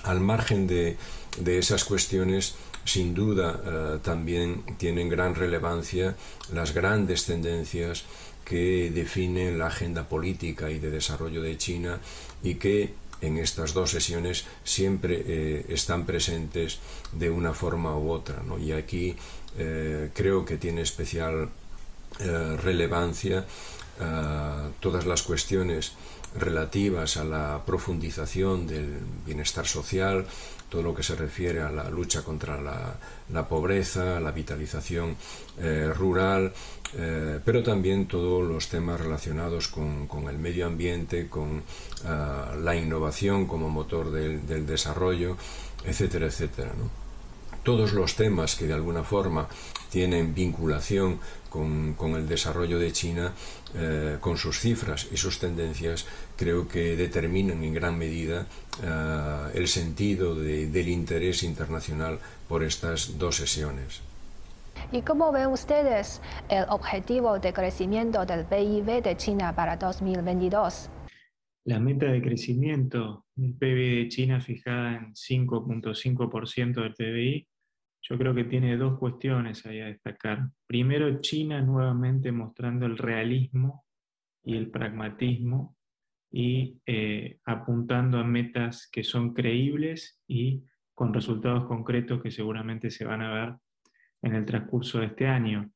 Al 0.03 0.19
margen 0.19 0.67
de, 0.67 0.97
esas 1.45 1.83
cuestiones, 1.83 2.55
sin 2.85 3.13
duda 3.13 3.61
eh, 3.63 3.99
también 4.01 4.63
tienen 4.77 5.09
gran 5.09 5.35
relevancia 5.35 6.15
las 6.51 6.73
grandes 6.73 7.25
tendencias 7.25 8.05
que 8.45 8.91
definen 8.91 9.59
la 9.59 9.67
agenda 9.67 10.07
política 10.07 10.71
y 10.71 10.79
de 10.79 10.89
desarrollo 10.89 11.41
de 11.41 11.57
China 11.57 11.99
y 12.41 12.55
que 12.55 12.93
en 13.19 13.37
estas 13.37 13.73
dos 13.73 13.91
sesiones 13.91 14.45
siempre 14.63 15.23
eh, 15.25 15.65
están 15.69 16.05
presentes 16.05 16.79
de 17.11 17.29
una 17.29 17.53
forma 17.53 17.97
u 17.97 18.11
otra. 18.11 18.41
Y 18.63 18.71
aquí 18.71 19.15
eh, 19.57 20.11
creo 20.13 20.45
que 20.45 20.57
tiene 20.57 20.81
especial 20.81 21.49
relevancia 22.63 23.45
todas 24.79 25.05
las 25.05 25.21
cuestiones 25.21 25.93
relativas 26.39 27.17
a 27.17 27.23
la 27.23 27.61
profundización 27.65 28.67
del 28.67 28.99
bienestar 29.25 29.67
social, 29.67 30.25
todo 30.69 30.81
lo 30.81 30.93
que 30.93 31.03
se 31.03 31.15
refiere 31.15 31.61
a 31.61 31.71
la 31.71 31.89
lucha 31.89 32.23
contra 32.23 32.59
la, 32.61 33.47
pobreza, 33.47 34.19
la 34.19 34.31
vitalización 34.31 35.15
eh, 35.59 35.91
rural, 35.95 36.51
eh, 36.95 37.39
pero 37.43 37.63
también 37.63 38.07
todos 38.07 38.47
los 38.47 38.69
temas 38.69 38.99
relacionados 38.99 39.67
con, 39.67 40.07
el 40.29 40.37
medio 40.37 40.67
ambiente, 40.67 41.27
con 41.27 41.63
ah, 42.05 42.53
la 42.61 42.75
innovación 42.75 43.45
como 43.45 43.69
motor 43.69 44.11
del, 44.11 44.65
desarrollo, 44.65 45.37
etcétera, 45.85 46.27
etcétera. 46.27 46.71
Todos 47.67 47.91
los 47.91 48.15
temas 48.15 48.55
que 48.55 48.65
de 48.65 48.73
alguna 48.73 49.03
forma 49.03 49.45
tienen 49.91 50.33
vinculación 50.33 51.19
con, 51.49 51.97
el 52.15 52.25
desarrollo 52.25 52.79
de 52.79 52.93
China, 52.93 53.33
eh, 53.75 54.19
con 54.21 54.37
sus 54.37 54.61
cifras 54.61 55.09
y 55.11 55.17
sus 55.17 55.37
tendencias, 55.37 56.07
creo 56.37 56.65
que 56.69 56.95
determinan 56.95 57.61
en 57.65 57.73
gran 57.73 57.97
medida 57.97 58.45
eh, 58.81 59.51
el 59.53 59.67
sentido 59.67 60.33
del 60.33 60.87
interés 60.87 61.43
internacional 61.43 62.19
por 62.47 62.63
estas 62.63 63.17
dos 63.17 63.35
sesiones. 63.35 64.01
¿Y 64.93 65.01
cómo 65.01 65.33
ven 65.33 65.47
ustedes 65.47 66.21
el 66.47 66.63
objetivo 66.69 67.37
de 67.37 67.51
crecimiento 67.51 68.25
del 68.25 68.45
PIB 68.45 69.03
de 69.03 69.17
China 69.17 69.53
para 69.53 69.75
2022? 69.75 70.89
La 71.65 71.81
meta 71.81 72.05
de 72.05 72.21
crecimiento 72.21 73.25
del 73.35 73.55
PIB 73.55 74.03
de 74.03 74.07
China 74.07 74.39
fijada 74.39 74.95
en 74.95 75.13
5.5% 75.13 76.81
del 76.81 76.93
PBI 76.93 77.46
yo 78.09 78.17
creo 78.17 78.33
que 78.33 78.45
tiene 78.45 78.77
dos 78.77 78.97
cuestiones 78.97 79.65
ahí 79.65 79.81
a 79.81 79.87
destacar. 79.87 80.47
Primero, 80.65 81.19
China 81.19 81.61
nuevamente 81.61 82.31
mostrando 82.31 82.85
el 82.85 82.97
realismo 82.97 83.85
y 84.43 84.55
el 84.55 84.69
pragmatismo 84.69 85.75
y 86.31 86.79
eh, 86.85 87.39
apuntando 87.45 88.17
a 88.17 88.23
metas 88.23 88.87
que 88.89 89.03
son 89.03 89.33
creíbles 89.33 90.21
y 90.25 90.63
con 90.93 91.13
resultados 91.13 91.65
concretos 91.65 92.21
que 92.21 92.31
seguramente 92.31 92.91
se 92.91 93.03
van 93.03 93.21
a 93.21 93.33
ver 93.33 93.55
en 94.21 94.35
el 94.35 94.45
transcurso 94.45 94.99
de 94.99 95.07
este 95.07 95.27
año. 95.27 95.69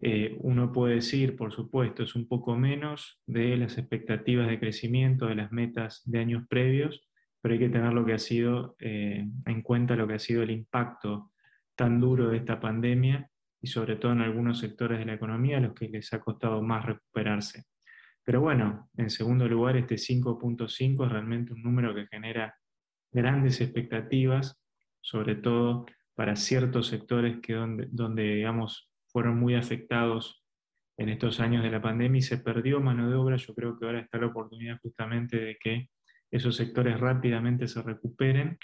Eh, 0.00 0.36
uno 0.40 0.72
puede 0.72 0.96
decir, 0.96 1.36
por 1.36 1.52
supuesto, 1.52 2.02
es 2.02 2.16
un 2.16 2.26
poco 2.26 2.56
menos 2.56 3.22
de 3.26 3.56
las 3.56 3.78
expectativas 3.78 4.48
de 4.48 4.58
crecimiento 4.58 5.26
de 5.26 5.36
las 5.36 5.52
metas 5.52 6.02
de 6.04 6.18
años 6.18 6.44
previos, 6.48 7.08
pero 7.40 7.54
hay 7.54 7.60
que 7.60 7.68
tener 7.68 7.92
lo 7.92 8.04
que 8.04 8.12
ha 8.12 8.18
sido, 8.18 8.74
eh, 8.80 9.24
en 9.46 9.62
cuenta 9.62 9.94
lo 9.94 10.06
que 10.08 10.14
ha 10.14 10.18
sido 10.18 10.42
el 10.42 10.50
impacto 10.50 11.30
tan 11.76 12.00
duro 12.00 12.28
de 12.30 12.38
esta 12.38 12.58
pandemia 12.58 13.30
y 13.60 13.68
sobre 13.68 13.96
todo 13.96 14.12
en 14.12 14.22
algunos 14.22 14.58
sectores 14.58 14.98
de 14.98 15.04
la 15.04 15.14
economía 15.14 15.58
a 15.58 15.60
los 15.60 15.74
que 15.74 15.88
les 15.88 16.12
ha 16.12 16.20
costado 16.20 16.62
más 16.62 16.84
recuperarse. 16.84 17.64
Pero 18.24 18.40
bueno, 18.40 18.90
en 18.96 19.10
segundo 19.10 19.46
lugar, 19.46 19.76
este 19.76 19.94
5.5 19.96 21.06
es 21.06 21.12
realmente 21.12 21.52
un 21.52 21.62
número 21.62 21.94
que 21.94 22.06
genera 22.08 22.54
grandes 23.12 23.60
expectativas, 23.60 24.60
sobre 25.00 25.36
todo 25.36 25.86
para 26.14 26.34
ciertos 26.34 26.88
sectores 26.88 27.38
que 27.40 27.54
donde, 27.54 27.86
donde 27.90 28.36
digamos, 28.36 28.90
fueron 29.06 29.38
muy 29.38 29.54
afectados 29.54 30.42
en 30.98 31.10
estos 31.10 31.40
años 31.40 31.62
de 31.62 31.70
la 31.70 31.82
pandemia 31.82 32.18
y 32.18 32.22
se 32.22 32.38
perdió 32.38 32.80
mano 32.80 33.08
de 33.08 33.16
obra. 33.16 33.36
Yo 33.36 33.54
creo 33.54 33.78
que 33.78 33.86
ahora 33.86 34.00
está 34.00 34.18
la 34.18 34.26
oportunidad 34.26 34.78
justamente 34.82 35.38
de 35.38 35.56
que 35.60 35.90
esos 36.30 36.56
sectores 36.56 36.98
rápidamente 36.98 37.68
se 37.68 37.82
recuperen 37.82 38.58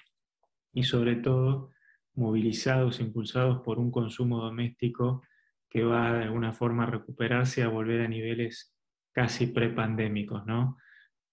y 0.73 0.83
sobre 0.83 1.17
todo 1.17 1.71
movilizados, 2.15 3.01
impulsados 3.01 3.63
por 3.63 3.79
un 3.79 3.91
consumo 3.91 4.39
doméstico 4.39 5.23
que 5.69 5.85
va 5.85 6.13
de 6.13 6.25
alguna 6.25 6.53
forma 6.53 6.83
a 6.85 6.91
recuperarse, 6.91 7.63
a 7.63 7.69
volver 7.69 8.03
a 8.03 8.09
niveles 8.09 8.75
casi 9.13 9.47
prepandémicos, 9.47 10.45
¿no? 10.47 10.77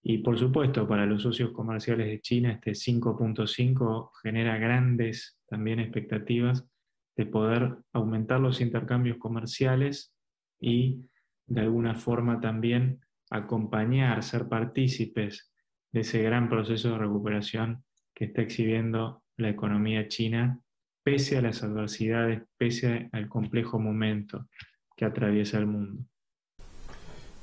Y 0.02 0.18
por 0.18 0.38
supuesto, 0.38 0.88
para 0.88 1.04
los 1.04 1.22
socios 1.22 1.50
comerciales 1.50 2.06
de 2.06 2.20
China, 2.20 2.52
este 2.52 2.72
5.5 2.72 4.10
genera 4.22 4.56
grandes 4.56 5.38
también 5.46 5.78
expectativas 5.78 6.66
de 7.16 7.26
poder 7.26 7.76
aumentar 7.92 8.40
los 8.40 8.62
intercambios 8.62 9.18
comerciales 9.18 10.14
y 10.58 11.04
de 11.46 11.60
alguna 11.60 11.94
forma 11.94 12.40
también 12.40 13.00
acompañar, 13.30 14.22
ser 14.22 14.48
partícipes 14.48 15.52
de 15.92 16.00
ese 16.00 16.22
gran 16.22 16.48
proceso 16.48 16.92
de 16.92 16.98
recuperación 16.98 17.84
que 18.14 18.26
está 18.26 18.40
exhibiendo 18.40 19.22
la 19.36 19.50
economía 19.50 20.08
china 20.08 20.60
pese 21.10 21.36
a 21.36 21.42
las 21.42 21.60
adversidades, 21.64 22.42
pese 22.56 23.08
al 23.10 23.28
complejo 23.28 23.80
momento 23.80 24.46
que 24.96 25.04
atraviesa 25.04 25.58
el 25.58 25.66
mundo. 25.66 26.04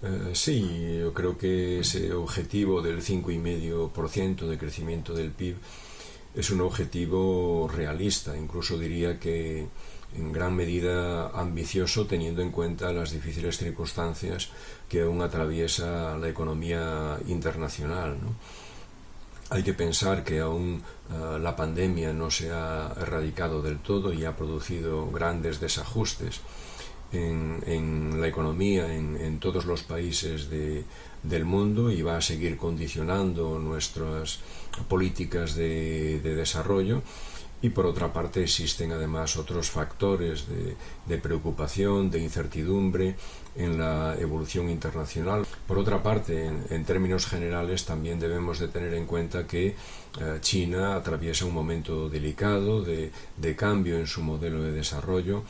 Eh, 0.02 0.30
sí, 0.32 1.00
yo 1.02 1.14
creo 1.14 1.38
que 1.38 1.80
ese 1.82 2.14
objetivo 2.14 2.82
del 2.82 3.02
5,5% 3.02 4.48
de 4.48 4.58
crecimiento 4.58 5.14
del 5.14 5.32
PIB 5.32 5.58
es 6.34 6.50
un 6.50 6.62
objetivo 6.62 7.68
realista, 7.68 8.38
incluso 8.38 8.78
diría 8.80 9.20
que 9.20 9.68
en 10.16 10.32
gran 10.32 10.56
medida 10.56 11.30
ambicioso 11.38 12.08
teniendo 12.08 12.42
en 12.42 12.52
cuenta 12.52 12.94
las 12.94 13.12
difíciles 13.12 13.58
circunstancias 13.58 14.50
que 14.88 15.02
aún 15.02 15.22
atraviesa 15.22 16.18
la 16.18 16.30
economía 16.30 17.18
internacional. 17.28 18.16
Hay 19.50 19.64
que 19.64 19.74
pensar 19.74 20.26
que 20.26 20.42
aún 20.42 20.84
eh, 21.10 21.40
la 21.40 21.56
pandemia 21.56 22.12
no 22.12 22.30
se 22.30 22.52
ha 22.52 22.94
erradicado 23.00 23.62
del 23.62 23.80
todo 23.80 24.12
y 24.12 24.26
ha 24.26 24.36
producido 24.36 25.10
grandes 25.10 25.62
desajustes 25.62 26.42
en, 27.14 28.20
la 28.20 28.28
economía 28.28 28.94
en, 28.94 29.40
todos 29.40 29.66
los 29.66 29.84
países 29.84 30.50
del 30.50 31.46
mundo 31.46 31.92
y 31.92 32.02
va 32.02 32.18
a 32.18 32.22
seguir 32.22 32.58
condicionando 32.58 33.60
nuestras 33.60 34.40
políticas 34.90 35.56
de, 35.56 36.20
desarrollo 36.20 37.02
y 37.62 37.70
por 37.70 37.86
otra 37.86 38.14
parte 38.14 38.44
existen 38.44 38.92
además 38.92 39.36
otros 39.38 39.70
factores 39.70 40.46
de, 41.08 41.18
preocupación, 41.18 42.12
de 42.12 42.20
incertidumbre 42.20 43.16
en 43.56 43.80
la 43.80 44.16
evolución 44.20 44.70
internacional. 44.70 45.46
Por 45.66 45.80
otra 45.80 46.04
parte, 46.04 46.46
en, 46.46 46.86
términos 46.86 47.26
generales 47.26 47.86
también 47.86 48.20
debemos 48.20 48.60
de 48.60 48.68
tener 48.68 48.94
en 48.94 49.06
cuenta 49.06 49.48
que 49.48 49.68
eh, 49.68 49.76
China 50.42 50.96
atraviesa 50.96 51.46
un 51.46 51.54
momento 51.54 52.10
delicado 52.10 52.84
de 52.84 53.56
cambio 53.56 53.98
en 53.98 54.08
su 54.08 54.22
modelo 54.22 54.62
de 54.62 54.72
desarrollo 54.72 55.44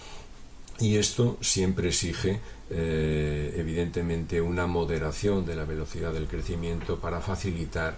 y 0.79 0.97
esto 0.97 1.37
siempre 1.41 1.89
exige 1.89 2.39
eh, 2.69 3.55
evidentemente 3.57 4.41
una 4.41 4.67
moderación 4.67 5.45
de 5.45 5.55
la 5.55 5.65
velocidad 5.65 6.13
del 6.13 6.27
crecimiento 6.27 6.99
para 6.99 7.21
facilitar 7.21 7.97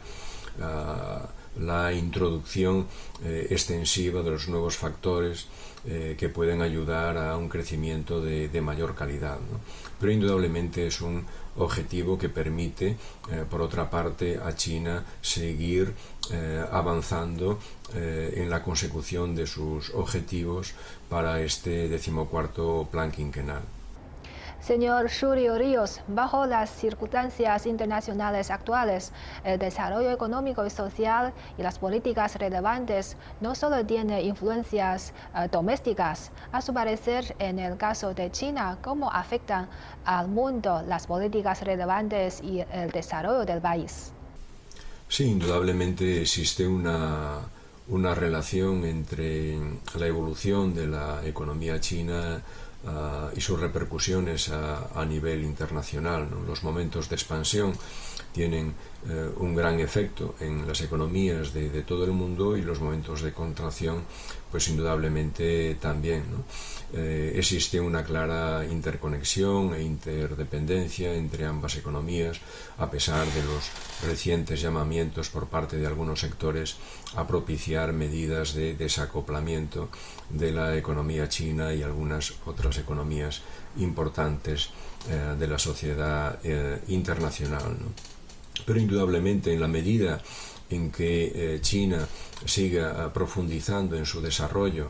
ah, 0.61 1.27
la 1.57 1.93
introducción 1.93 2.87
eh, 3.23 3.47
extensiva 3.49 4.21
de 4.21 4.31
los 4.31 4.47
nuevos 4.47 4.77
factores 4.77 5.47
eh, 5.85 6.15
que 6.17 6.29
pueden 6.29 6.61
ayudar 6.61 7.17
a 7.17 7.37
un 7.37 7.49
crecimiento 7.49 8.21
de, 8.21 8.61
mayor 8.61 8.95
calidad. 8.95 9.39
Pero 9.99 10.11
indudablemente 10.11 10.87
es 10.87 11.01
un 11.01 11.25
objetivo 11.57 12.17
que 12.17 12.29
permite, 12.29 12.97
por 13.49 13.61
otra 13.61 13.89
parte, 13.89 14.37
a 14.37 14.55
China 14.55 15.03
seguir 15.21 15.93
avanzando 16.71 17.59
en 17.93 18.49
la 18.49 18.63
consecución 18.63 19.35
de 19.35 19.45
sus 19.45 19.89
objetivos 19.89 20.73
para 21.09 21.41
este 21.41 21.89
decimocuarto 21.89 22.87
plan 22.89 23.11
quinquenal. 23.11 23.78
Señor 24.61 25.09
Shurio 25.09 25.57
Ríos, 25.57 26.01
bajo 26.07 26.45
las 26.45 26.69
circunstancias 26.69 27.65
internacionales 27.65 28.51
actuales, 28.51 29.13
el 29.43 29.57
desarrollo 29.57 30.11
económico 30.11 30.65
y 30.65 30.69
social 30.69 31.33
y 31.57 31.63
las 31.63 31.79
políticas 31.79 32.35
relevantes 32.35 33.15
no 33.39 33.55
solo 33.55 33.85
tienen 33.85 34.23
influencias 34.25 35.13
eh, 35.35 35.47
domésticas. 35.51 36.31
A 36.51 36.61
su 36.61 36.73
parecer, 36.73 37.35
en 37.39 37.57
el 37.57 37.77
caso 37.77 38.13
de 38.13 38.31
China, 38.31 38.77
¿cómo 38.83 39.11
afectan 39.11 39.69
al 40.03 40.27
mundo 40.27 40.83
las 40.85 41.07
políticas 41.07 41.61
relevantes 41.63 42.41
y 42.43 42.59
el 42.71 42.91
desarrollo 42.91 43.45
del 43.45 43.61
país? 43.61 44.11
Sí, 45.07 45.25
indudablemente 45.25 46.21
existe 46.21 46.67
una 46.67 47.39
una 47.89 48.13
relación 48.13 48.85
entre 48.85 49.57
la 49.97 50.05
evolución 50.05 50.75
de 50.75 50.87
la 50.87 51.25
economía 51.25 51.79
china 51.79 52.41
y 53.35 53.41
sus 53.41 53.59
repercusiones 53.59 54.49
a, 54.49 55.05
nivel 55.05 55.43
internacional. 55.43 56.29
Los 56.47 56.63
momentos 56.63 57.09
de 57.09 57.15
expansión 57.15 57.73
tienen 58.31 58.73
eh, 59.07 59.29
un 59.37 59.55
gran 59.55 59.79
efecto 59.79 60.35
en 60.39 60.67
las 60.67 60.81
economías 60.81 61.53
de, 61.53 61.83
todo 61.83 62.05
el 62.05 62.11
mundo 62.11 62.55
y 62.57 62.61
los 62.61 62.79
momentos 62.79 63.21
de 63.21 63.33
contracción, 63.33 64.03
pues 64.51 64.67
indudablemente 64.69 65.75
también. 65.75 66.23
Eh, 66.91 67.33
existe 67.35 67.79
una 67.79 68.03
clara 68.03 68.65
interconexión 68.65 69.73
e 69.75 69.83
interdependencia 69.83 71.13
entre 71.13 71.45
ambas 71.45 71.77
economías, 71.77 72.41
a 72.77 72.89
pesar 72.89 73.27
de 73.27 73.43
los 73.43 73.69
recientes 74.07 74.61
llamamientos 74.61 75.29
por 75.29 75.47
parte 75.47 75.77
de 75.77 75.85
algunos 75.85 76.19
sectores 76.19 76.77
a 77.15 77.27
propiciar 77.27 77.93
medidas 77.93 78.53
de 78.53 78.73
desacoplamiento 78.73 79.89
de 80.29 80.51
la 80.51 80.75
economía 80.77 81.29
china 81.29 81.73
y 81.73 81.83
algunas 81.83 82.33
otras 82.45 82.77
economías 82.77 83.41
importantes 83.77 84.69
eh, 85.09 85.35
de 85.37 85.47
la 85.47 85.59
sociedad 85.59 86.39
internacional. 86.87 87.77
Pero 88.65 88.79
indudablemente 88.79 89.53
en 89.53 89.61
la 89.61 89.67
medida 89.67 90.21
en 90.69 90.91
que 90.91 91.31
eh, 91.33 91.61
China 91.61 92.07
siga 92.45 93.05
eh, 93.05 93.09
profundizando 93.13 93.97
en 93.97 94.05
su 94.05 94.21
desarrollo, 94.21 94.85
eh, 94.85 94.89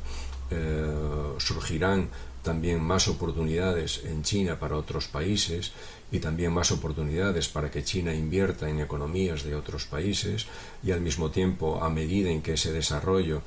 surgirán 1.38 2.10
también 2.42 2.82
más 2.82 3.08
oportunidades 3.08 4.02
en 4.06 4.24
China 4.24 4.60
para 4.60 4.78
otros 4.78 5.08
países 5.08 5.72
y 6.12 6.20
también 6.20 6.52
más 6.52 6.72
oportunidades 6.72 7.50
para 7.50 7.70
que 7.70 7.84
China 7.84 8.14
invierta 8.14 8.70
en 8.70 8.80
economías 8.80 9.44
de 9.44 9.56
otros 9.56 9.86
países 9.86 10.48
y 10.82 10.92
al 10.92 11.02
mismo 11.02 11.30
tiempo 11.30 11.84
a 11.84 11.90
medida 11.90 12.30
en 12.32 12.42
que 12.42 12.54
ese 12.54 12.72
desarrollo 12.72 13.44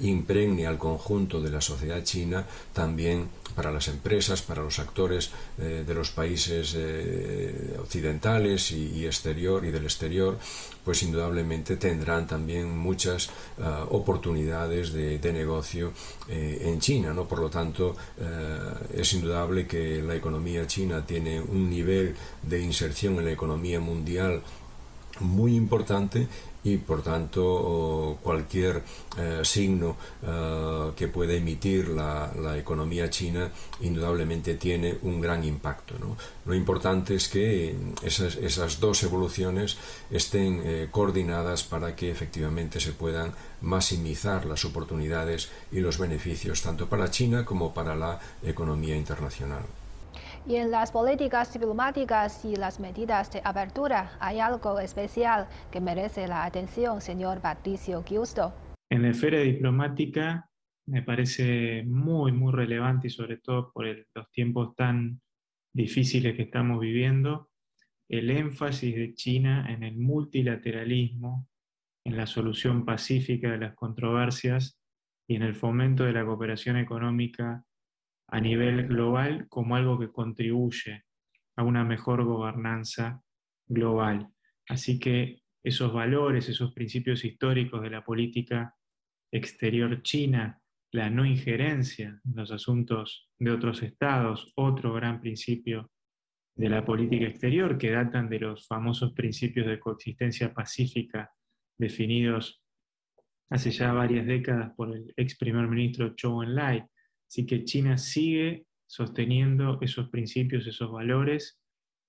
impregne 0.00 0.66
al 0.66 0.78
conjunto 0.78 1.40
de 1.40 1.50
la 1.50 1.60
sociedad 1.60 2.02
china 2.02 2.44
también 2.72 3.28
para 3.54 3.72
las 3.72 3.88
empresas, 3.88 4.42
para 4.42 4.62
los 4.62 4.78
actores 4.78 5.30
eh, 5.58 5.84
de 5.86 5.94
los 5.94 6.10
países 6.10 6.74
eh, 6.76 7.76
occidentales 7.80 8.70
y, 8.70 9.04
exterior 9.04 9.64
y 9.64 9.70
del 9.70 9.84
exterior, 9.84 10.38
pues 10.84 11.02
indudablemente 11.02 11.76
tendrán 11.76 12.26
también 12.26 12.76
muchas 12.76 13.30
oportunidades 13.90 14.92
de, 14.92 15.32
negocio 15.32 15.92
eh, 16.28 16.62
en 16.66 16.80
China, 16.80 17.12
¿no? 17.12 17.26
Por 17.26 17.40
lo 17.40 17.50
tanto, 17.50 17.96
es 18.94 19.12
indudable 19.12 19.66
que 19.66 20.02
la 20.02 20.14
economía 20.14 20.66
china 20.66 21.04
tiene 21.06 21.40
un 21.40 21.70
nivel 21.70 22.14
de 22.42 22.60
inserción 22.60 23.18
en 23.18 23.26
la 23.26 23.32
economía 23.32 23.80
mundial 23.80 24.42
muy 25.20 25.56
importante 25.56 26.28
y 26.72 26.78
por 26.78 27.02
tanto 27.02 28.18
cualquier 28.22 28.82
eh, 29.16 29.40
signo 29.42 29.96
eh, 30.22 30.90
que 30.96 31.08
pueda 31.08 31.34
emitir 31.34 31.88
la, 31.88 32.32
economía 32.58 33.08
china 33.10 33.50
indudablemente 33.80 34.54
tiene 34.54 34.98
un 35.02 35.20
gran 35.20 35.44
impacto. 35.44 35.94
Lo 36.44 36.54
importante 36.54 37.14
es 37.14 37.28
que 37.28 37.76
esas, 38.02 38.80
dos 38.80 39.02
evoluciones 39.02 39.76
estén 40.10 40.60
eh, 40.64 40.88
coordinadas 40.90 41.62
para 41.62 41.94
que 41.94 42.10
efectivamente 42.10 42.80
se 42.80 42.92
puedan 42.92 43.32
maximizar 43.60 44.44
las 44.44 44.64
oportunidades 44.64 45.50
y 45.72 45.80
los 45.80 45.98
beneficios 45.98 46.62
tanto 46.62 46.88
para 46.88 47.10
China 47.10 47.44
como 47.44 47.72
para 47.72 47.94
la 47.94 48.18
economía 48.42 48.96
internacional. 48.96 49.64
Y 50.48 50.56
en 50.56 50.70
las 50.70 50.92
políticas 50.92 51.52
diplomáticas 51.52 52.42
y 52.46 52.56
las 52.56 52.80
medidas 52.80 53.30
de 53.30 53.42
apertura, 53.44 54.16
¿hay 54.18 54.40
algo 54.40 54.80
especial 54.80 55.46
que 55.70 55.78
merece 55.78 56.26
la 56.26 56.46
atención, 56.46 57.02
señor 57.02 57.42
Patricio 57.42 58.02
Giusto? 58.02 58.54
En 58.88 59.02
la 59.02 59.10
esfera 59.10 59.40
diplomática 59.40 60.48
me 60.86 61.02
parece 61.02 61.84
muy, 61.84 62.32
muy 62.32 62.50
relevante 62.54 63.08
y 63.08 63.10
sobre 63.10 63.36
todo 63.36 63.70
por 63.72 63.84
los 63.84 64.30
tiempos 64.30 64.74
tan 64.74 65.20
difíciles 65.74 66.34
que 66.34 66.44
estamos 66.44 66.80
viviendo, 66.80 67.50
el 68.08 68.30
énfasis 68.30 68.96
de 68.96 69.12
China 69.12 69.66
en 69.68 69.82
el 69.82 69.98
multilateralismo, 69.98 71.46
en 72.06 72.16
la 72.16 72.26
solución 72.26 72.86
pacífica 72.86 73.50
de 73.50 73.58
las 73.58 73.74
controversias 73.74 74.80
y 75.28 75.36
en 75.36 75.42
el 75.42 75.54
fomento 75.54 76.04
de 76.04 76.14
la 76.14 76.24
cooperación 76.24 76.78
económica 76.78 77.66
a 78.28 78.40
nivel 78.40 78.86
global 78.86 79.48
como 79.48 79.76
algo 79.76 79.98
que 79.98 80.10
contribuye 80.10 81.04
a 81.56 81.62
una 81.62 81.84
mejor 81.84 82.24
gobernanza 82.24 83.22
global. 83.66 84.28
Así 84.68 84.98
que 84.98 85.42
esos 85.62 85.92
valores, 85.92 86.48
esos 86.48 86.72
principios 86.72 87.24
históricos 87.24 87.82
de 87.82 87.90
la 87.90 88.04
política 88.04 88.74
exterior 89.32 90.02
china, 90.02 90.60
la 90.92 91.10
no 91.10 91.24
injerencia 91.26 92.20
en 92.24 92.36
los 92.36 92.50
asuntos 92.50 93.28
de 93.38 93.50
otros 93.50 93.82
estados, 93.82 94.52
otro 94.56 94.94
gran 94.94 95.20
principio 95.20 95.90
de 96.56 96.68
la 96.68 96.84
política 96.84 97.26
exterior 97.26 97.78
que 97.78 97.90
datan 97.90 98.28
de 98.28 98.40
los 98.40 98.66
famosos 98.66 99.12
principios 99.12 99.66
de 99.66 99.78
coexistencia 99.78 100.52
pacífica 100.52 101.30
definidos 101.78 102.62
hace 103.50 103.70
ya 103.70 103.92
varias 103.92 104.26
décadas 104.26 104.72
por 104.74 104.94
el 104.94 105.12
ex 105.16 105.36
primer 105.38 105.68
ministro 105.68 106.14
Zhou 106.16 106.42
Enlai, 106.42 106.84
Así 107.28 107.46
que 107.46 107.64
China 107.64 107.98
sigue 107.98 108.66
sosteniendo 108.86 109.78
esos 109.82 110.08
principios, 110.08 110.66
esos 110.66 110.90
valores. 110.90 111.60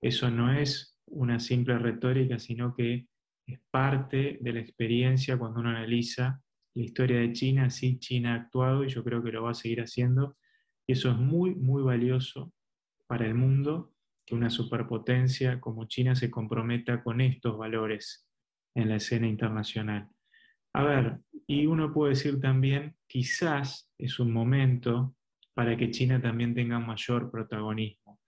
Eso 0.01 0.31
no 0.31 0.53
es 0.53 0.97
una 1.07 1.39
simple 1.39 1.77
retórica, 1.77 2.39
sino 2.39 2.73
que 2.73 3.07
es 3.45 3.59
parte 3.69 4.37
de 4.41 4.53
la 4.53 4.61
experiencia 4.61 5.37
cuando 5.37 5.59
uno 5.59 5.69
analiza 5.69 6.41
la 6.75 6.83
historia 6.83 7.19
de 7.19 7.33
China, 7.33 7.69
sí 7.69 7.99
China 7.99 8.33
ha 8.33 8.37
actuado 8.37 8.85
y 8.85 8.89
yo 8.89 9.03
creo 9.03 9.23
que 9.23 9.31
lo 9.31 9.43
va 9.43 9.51
a 9.51 9.55
seguir 9.55 9.81
haciendo. 9.81 10.37
Y 10.87 10.93
eso 10.93 11.11
es 11.11 11.17
muy, 11.17 11.55
muy 11.55 11.83
valioso 11.83 12.53
para 13.07 13.25
el 13.25 13.35
mundo 13.35 13.91
que 14.25 14.35
una 14.35 14.49
superpotencia 14.49 15.59
como 15.59 15.87
China 15.87 16.15
se 16.15 16.29
comprometa 16.29 17.03
con 17.03 17.19
estos 17.21 17.57
valores 17.57 18.27
en 18.75 18.89
la 18.89 18.97
escena 18.97 19.27
internacional. 19.27 20.09
A 20.73 20.83
ver, 20.83 21.19
y 21.47 21.65
uno 21.65 21.91
puede 21.93 22.11
decir 22.11 22.39
también, 22.39 22.95
quizás 23.07 23.89
es 23.97 24.19
un 24.19 24.31
momento 24.31 25.15
para 25.53 25.75
que 25.75 25.91
China 25.91 26.21
también 26.21 26.53
tenga 26.53 26.79
mayor 26.79 27.31
protagonismo. 27.31 28.19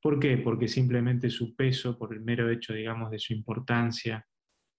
¿Por 0.00 0.20
qué? 0.20 0.38
Porque 0.38 0.68
simplemente 0.68 1.28
su 1.28 1.56
peso, 1.56 1.98
por 1.98 2.14
el 2.14 2.20
mero 2.20 2.48
hecho, 2.50 2.72
digamos, 2.72 3.10
de 3.10 3.18
su 3.18 3.32
importancia 3.32 4.24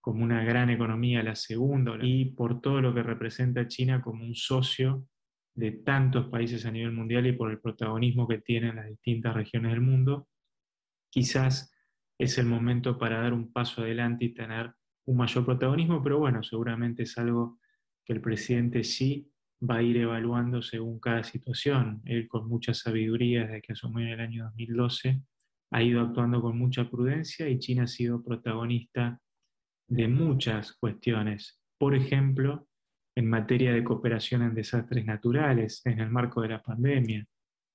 como 0.02 0.24
una 0.24 0.44
gran 0.44 0.70
economía, 0.70 1.22
la 1.22 1.36
segunda, 1.36 1.98
y 2.02 2.26
por 2.32 2.62
todo 2.62 2.80
lo 2.80 2.94
que 2.94 3.04
representa 3.04 3.68
China 3.68 4.02
como 4.02 4.24
un 4.24 4.34
socio 4.34 5.06
de 5.54 5.72
tantos 5.72 6.28
países 6.30 6.66
a 6.66 6.72
nivel 6.72 6.94
mundial 6.94 7.28
y 7.28 7.34
por 7.34 7.52
el 7.52 7.60
protagonismo 7.60 8.28
que 8.28 8.40
tiene 8.40 8.70
en 8.70 8.78
las 8.78 8.88
distintas 8.88 9.36
regiones 9.36 9.72
del 9.72 9.82
mundo, 9.82 10.30
quizás 11.12 11.76
es 12.18 12.38
el 12.38 12.46
momento 12.46 12.98
para 12.98 13.22
dar 13.22 13.34
un 13.34 13.52
paso 13.52 13.82
adelante 13.82 14.26
y 14.26 14.34
tener 14.34 14.74
un 15.10 15.18
mayor 15.18 15.44
protagonismo, 15.44 16.04
pero 16.04 16.20
bueno, 16.20 16.44
seguramente 16.44 17.04
es 17.04 17.18
algo 17.18 17.60
que 18.06 18.14
el 18.14 18.22
presidente 18.22 18.84
sí 18.84 19.28
va 19.68 19.78
a 19.78 19.82
ir 19.82 19.98
evaluando 19.98 20.62
según 20.62 21.00
cada 21.00 21.24
situación. 21.24 22.02
Él 22.06 22.28
con 22.28 22.48
mucha 22.48 22.76
sabiduría 22.76 23.46
desde 23.46 23.62
que 23.62 23.74
asumió 23.74 24.06
en 24.06 24.14
el 24.14 24.20
año 24.20 24.44
2012 24.46 25.22
ha 25.72 25.84
ido 25.84 26.02
actuando 26.02 26.42
con 26.42 26.58
mucha 26.58 26.88
prudencia 26.90 27.50
y 27.50 27.58
China 27.58 27.84
ha 27.84 27.88
sido 27.88 28.24
protagonista 28.24 29.20
de 29.88 30.08
muchas 30.08 30.74
cuestiones. 30.74 31.60
Por 31.80 31.96
ejemplo, 31.96 32.68
en 33.16 33.28
materia 33.28 33.74
de 33.74 33.84
cooperación 33.84 34.44
en 34.44 34.54
desastres 34.54 35.06
naturales, 35.06 35.82
en 35.86 36.00
el 36.00 36.10
marco 36.12 36.42
de 36.42 36.50
la 36.50 36.62
pandemia, 36.62 37.26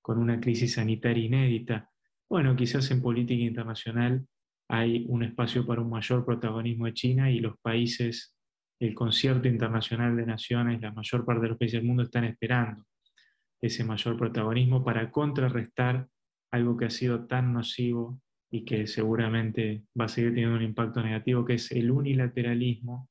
con 0.01 0.18
una 0.18 0.38
crisis 0.38 0.75
sanitaria 0.75 1.25
inédita. 1.25 1.90
Bueno, 2.29 2.55
quizás 2.55 2.90
en 2.92 3.03
política 3.03 3.42
internacional 3.42 4.25
hay 4.68 5.05
un 5.09 5.22
espacio 5.22 5.66
para 5.66 5.83
un 5.83 5.90
mayor 5.90 6.24
protagonismo 6.24 6.87
de 6.87 6.94
China 6.94 7.31
y 7.31 7.40
los 7.40 7.59
países, 7.61 8.35
el 8.81 8.94
concierto 8.94 9.48
internacional 9.48 10.16
de 10.16 10.27
naciones, 10.27 10.81
la 10.81 10.92
mayor 10.92 11.24
parte 11.24 11.42
de 11.42 11.48
los 11.48 11.59
países 11.59 11.81
del 11.81 11.87
mundo 11.87 12.03
están 12.03 12.24
esperando 12.24 12.85
ese 13.61 13.85
mayor 13.85 14.18
protagonismo 14.18 14.85
para 14.85 15.11
contrarrestar 15.11 16.07
algo 16.53 16.77
que 16.77 16.85
ha 16.85 16.90
sido 16.90 17.27
tan 17.27 17.53
nocivo 17.53 18.20
y 18.50 18.64
que 18.64 18.87
seguramente 18.87 19.85
va 19.98 20.05
a 20.05 20.09
seguir 20.09 20.31
teniendo 20.31 20.57
un 20.57 20.62
impacto 20.62 21.03
negativo, 21.03 21.44
que 21.44 21.55
es 21.55 21.72
el 21.72 21.90
unilateralismo 21.90 23.09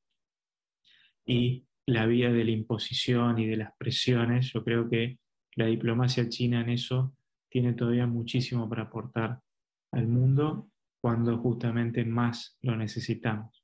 y 1.25 1.65
la 1.85 2.05
vía 2.05 2.31
de 2.31 2.45
la 2.45 2.51
imposición 2.51 3.39
y 3.39 3.47
de 3.47 3.57
las 3.57 3.73
presiones. 3.77 4.53
Yo 4.53 4.63
creo 4.63 4.89
que 4.89 5.19
la 5.55 5.65
diplomacia 5.65 6.29
china 6.29 6.61
en 6.61 6.69
eso 6.69 7.15
tiene 7.49 7.73
todavía 7.73 8.07
muchísimo 8.07 8.69
para 8.69 8.83
aportar 8.83 9.41
al 9.91 10.07
mundo 10.07 10.69
cuando 11.03 11.37
justamente 11.37 12.05
más 12.05 12.57
lo 12.61 12.77
necesitamos. 12.77 13.62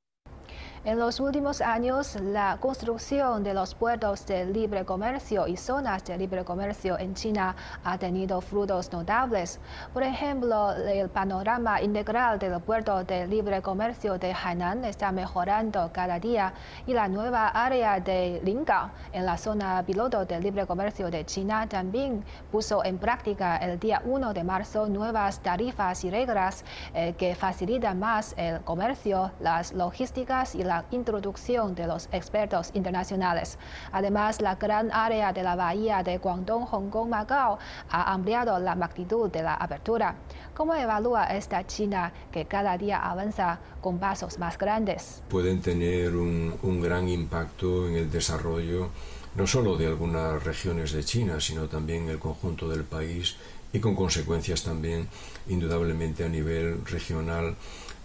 En 0.86 0.98
los 0.98 1.20
últimos 1.20 1.60
años, 1.60 2.16
la 2.22 2.56
construcción 2.62 3.44
de 3.44 3.54
los 3.54 3.76
puertos 3.76 4.26
de 4.26 4.46
libre 4.46 4.86
comercio 4.86 5.46
y 5.46 5.58
zonas 5.58 6.06
de 6.06 6.18
libre 6.18 6.46
comercio 6.46 6.98
en 6.98 7.16
China 7.16 7.54
ha 7.84 7.98
tenido 7.98 8.40
frutos 8.40 8.90
notables. 8.94 9.60
Por 9.94 10.04
ejemplo, 10.04 10.72
el 10.72 11.10
panorama 11.10 11.82
integral 11.82 12.40
del 12.40 12.62
puerto 12.62 13.04
de 13.04 13.28
libre 13.28 13.62
comercio 13.62 14.18
de 14.18 14.34
Hainan 14.34 14.86
está 14.86 15.12
mejorando 15.12 15.92
cada 15.92 16.18
día 16.18 16.54
y 16.88 16.94
la 16.94 17.10
nueva 17.10 17.50
área 17.50 18.00
de 18.00 18.40
Lingang 18.46 18.90
en 19.12 19.26
la 19.26 19.38
zona 19.38 19.84
piloto 19.86 20.24
de 20.24 20.40
libre 20.40 20.66
comercio 20.66 21.12
de 21.12 21.26
China 21.26 21.68
también 21.68 22.24
puso 22.54 22.86
en 22.86 23.00
práctica 23.00 23.58
el 23.58 23.80
día 23.80 24.02
1 24.06 24.34
de 24.34 24.46
marzo 24.46 24.88
nuevas 24.88 25.42
tarifas 25.42 26.06
y 26.06 26.10
reglas 26.10 26.64
eh, 26.94 27.16
que 27.18 27.36
facilitan 27.36 28.00
más 28.00 28.34
el 28.38 28.62
comercio, 28.62 29.34
las 29.42 29.74
logísticas 29.74 30.56
y 30.56 30.69
la 30.70 30.86
introducción 30.92 31.74
de 31.74 31.88
los 31.88 32.08
expertos 32.12 32.70
internacionales. 32.76 33.58
Además, 33.92 34.40
la 34.40 34.56
gran 34.56 34.92
área 34.92 35.34
de 35.34 35.42
la 35.42 35.56
bahía 35.56 36.04
de 36.04 36.20
Guangdong, 36.20 36.66
Hong 36.68 36.90
Kong, 36.92 37.10
Macao 37.10 37.58
ha 37.90 38.14
ampliado 38.14 38.60
la 38.60 38.76
magnitud 38.76 39.32
de 39.32 39.42
la 39.42 39.56
apertura. 39.56 40.16
¿Cómo 40.54 40.76
evalúa 40.76 41.24
esta 41.26 41.66
China 41.66 42.14
que 42.32 42.46
cada 42.46 42.78
día 42.78 43.00
avanza 43.00 43.60
con 43.82 43.98
pasos 43.98 44.38
más 44.38 44.60
grandes? 44.60 45.24
Pueden 45.28 45.60
tener 45.60 46.16
un, 46.16 46.54
un 46.62 46.82
gran 46.82 47.10
impacto 47.10 47.88
en 47.88 47.96
el 47.96 48.12
desarrollo 48.12 48.90
no 49.36 49.48
solo 49.48 49.76
de 49.76 49.88
algunas 49.88 50.44
regiones 50.44 50.92
de 50.92 51.04
China, 51.04 51.40
sino 51.40 51.68
también 51.68 52.10
el 52.10 52.20
conjunto 52.20 52.68
del 52.70 52.84
país 52.84 53.38
y 53.74 53.80
con 53.80 53.96
consecuencias 53.96 54.64
también 54.64 55.08
indudablemente 55.48 56.24
a 56.24 56.30
nivel 56.30 56.86
regional 56.86 57.56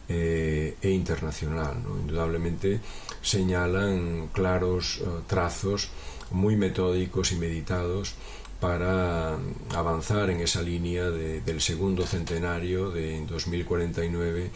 eh, 0.09 0.77
e 0.83 0.91
internacional. 0.91 1.77
Indudablemente 2.03 2.81
señalan 3.23 4.29
claros 4.33 5.01
eh, 5.01 5.25
trazos 5.27 5.89
muy 6.31 6.57
metódicos 6.57 7.33
y 7.33 7.37
meditados 7.37 8.15
para 8.61 9.37
avanzar 9.75 10.31
en 10.31 10.41
esa 10.41 10.63
línea 10.63 11.11
del 11.11 11.61
segundo 11.61 12.07
centenario 12.07 12.91
de 12.91 13.17
en 13.17 13.27
2049 13.27 14.51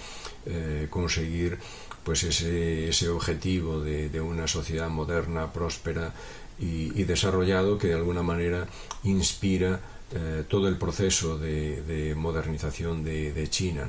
eh, 0.46 0.86
conseguir 0.88 1.58
pues 2.04 2.24
ese, 2.24 2.88
ese 2.88 3.08
objetivo 3.10 3.80
de, 3.80 4.20
una 4.20 4.48
sociedad 4.48 4.88
moderna, 4.88 5.52
próspera 5.52 6.14
y, 6.58 6.98
y 6.98 7.04
desarrollado 7.04 7.76
que 7.76 7.88
de 7.88 7.94
alguna 7.94 8.22
manera 8.22 8.66
inspira 9.04 9.80
eh, 10.10 10.44
todo 10.48 10.68
el 10.68 10.76
proceso 10.76 11.38
de, 11.38 12.14
modernización 12.16 13.04
de, 13.04 13.46
China. 13.50 13.86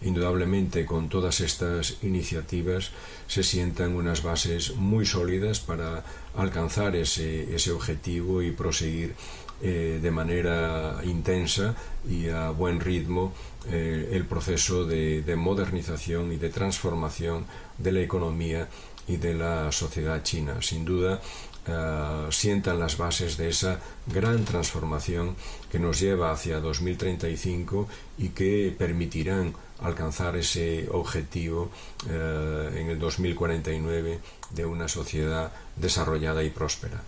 Indudablemente 0.00 0.86
con 0.86 1.10
todas 1.10 1.40
estas 1.40 1.98
iniciativas 2.02 2.92
se 3.26 3.42
sientan 3.42 3.94
unas 3.94 4.22
bases 4.22 4.74
muy 4.76 5.04
sólidas 5.04 5.60
para 5.60 6.02
alcanzar 6.34 6.96
ese, 6.96 7.72
objetivo 7.72 8.40
y 8.40 8.52
proseguir 8.52 9.14
eh, 9.62 9.98
de 10.00 10.10
manera 10.10 11.02
intensa 11.04 11.74
y 12.08 12.28
a 12.28 12.50
buen 12.50 12.80
ritmo 12.80 13.34
eh, 13.68 14.08
el 14.12 14.24
proceso 14.24 14.86
de, 14.86 15.20
de 15.20 15.36
modernización 15.36 16.32
y 16.32 16.36
de 16.36 16.48
transformación 16.48 17.44
de 17.76 17.92
la 17.92 18.00
economía 18.00 18.66
y 19.06 19.16
de 19.16 19.34
la 19.34 19.72
sociedad 19.72 20.22
china. 20.22 20.62
Sin 20.62 20.84
duda, 20.84 21.20
eh, 21.66 22.26
sientan 22.30 22.78
las 22.78 22.96
bases 22.96 23.36
de 23.36 23.48
esa 23.48 23.78
gran 24.06 24.44
transformación 24.44 25.36
que 25.70 25.78
nos 25.78 26.00
lleva 26.00 26.32
hacia 26.32 26.60
2035 26.60 27.86
y 28.18 28.30
que 28.30 28.74
permitirán 28.76 29.54
alcanzar 29.82 30.36
ese 30.36 30.88
objetivo 30.90 31.70
eh, 32.08 32.70
en 32.76 32.90
el 32.90 32.98
2049 32.98 34.20
de 34.50 34.64
una 34.64 34.88
sociedad 34.88 35.52
desarrollada 35.76 36.42
y 36.42 36.50
próspera. 36.50 37.02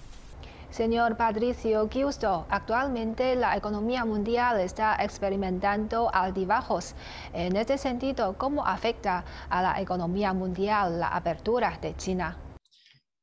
Señor 0.71 1.19
Patricio 1.19 1.87
Giusto, 1.91 2.47
actualmente 2.49 3.37
la 3.37 3.57
economía 3.59 4.07
mundial 4.07 4.59
está 4.59 4.97
experimentando 5.05 6.11
altibajos. 6.15 6.95
En 7.35 7.57
este 7.57 7.77
sentido, 7.77 8.37
¿cómo 8.39 8.67
afecta 8.67 9.23
a 9.51 9.61
la 9.61 9.81
economía 9.83 10.33
mundial 10.33 10.99
la 10.99 11.09
apertura 11.09 11.79
de 11.83 11.95
China? 11.97 12.39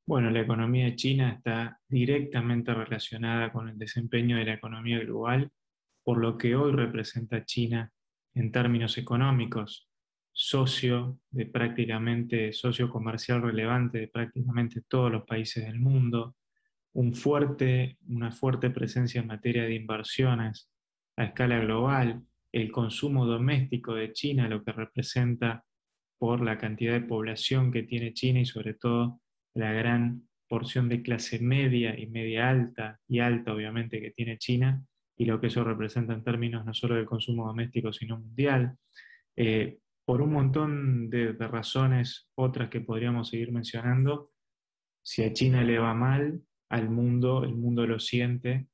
Bueno, 0.10 0.32
la 0.32 0.42
economía 0.42 0.96
china 0.96 1.30
está 1.30 1.80
directamente 1.88 2.74
relacionada 2.74 3.52
con 3.54 3.70
el 3.70 3.78
desempeño 3.78 4.38
de 4.38 4.46
la 4.46 4.54
economía 4.56 4.98
global, 4.98 5.52
por 6.04 6.18
lo 6.18 6.36
que 6.36 6.56
hoy 6.56 6.72
representa 6.72 7.46
China 7.46 7.94
en 8.34 8.52
términos 8.52 8.98
económicos, 8.98 9.88
socio 10.32 11.20
de 11.30 11.46
prácticamente, 11.46 12.54
socio 12.54 12.90
comercial 12.90 13.44
relevante 13.44 14.00
de 14.00 14.08
prácticamente 14.08 14.82
todos 14.88 15.12
los 15.12 15.26
países 15.26 15.64
del 15.64 15.80
mundo, 15.80 16.36
una 16.94 17.12
fuerte 17.14 18.70
presencia 18.74 19.22
en 19.22 19.28
materia 19.28 19.66
de 19.66 19.76
inversiones 19.76 20.72
a 21.18 21.26
escala 21.26 21.60
global, 21.60 22.24
el 22.52 22.72
consumo 22.72 23.28
doméstico 23.28 23.94
de 23.94 24.12
China, 24.12 24.50
lo 24.50 24.64
que 24.64 24.72
representa 24.72 25.64
por 26.18 26.42
la 26.42 26.58
cantidad 26.58 26.94
de 26.94 27.06
población 27.06 27.72
que 27.72 27.84
tiene 27.84 28.14
China 28.14 28.40
y 28.40 28.46
sobre 28.46 28.74
todo 28.74 29.22
la 29.54 29.72
gran 29.74 30.28
porción 30.48 30.90
de 30.90 31.02
clase 31.02 31.40
media 31.40 31.98
y 31.98 32.08
media 32.08 32.50
alta 32.50 33.00
y 33.08 33.20
alta 33.20 33.54
obviamente 33.54 34.02
que 34.02 34.12
tiene 34.12 34.38
China 34.38 34.84
y 35.16 35.26
lo 35.26 35.40
que 35.40 35.48
eso 35.48 35.64
representa 35.64 36.14
en 36.14 36.24
términos 36.24 36.66
no 36.66 36.74
solo 36.74 36.96
del 36.96 37.06
consumo 37.06 37.46
doméstico 37.46 37.94
sino 37.94 38.18
mundial. 38.18 38.78
Eh, 39.36 39.80
por 40.06 40.22
un 40.24 40.34
montón 40.34 41.10
de, 41.12 41.34
razones 41.34 42.32
otras 42.34 42.70
que 42.70 42.82
podríamos 42.82 43.30
seguir 43.30 43.52
mencionando, 43.52 44.32
si 45.04 45.24
a 45.24 45.32
China 45.34 45.64
le 45.64 45.78
va 45.78 45.94
mal, 45.94 46.42
al 46.70 46.90
mundo, 46.90 47.44
el 47.44 47.54
mundo 47.54 47.86
lo 47.86 48.00
siente 48.00 48.70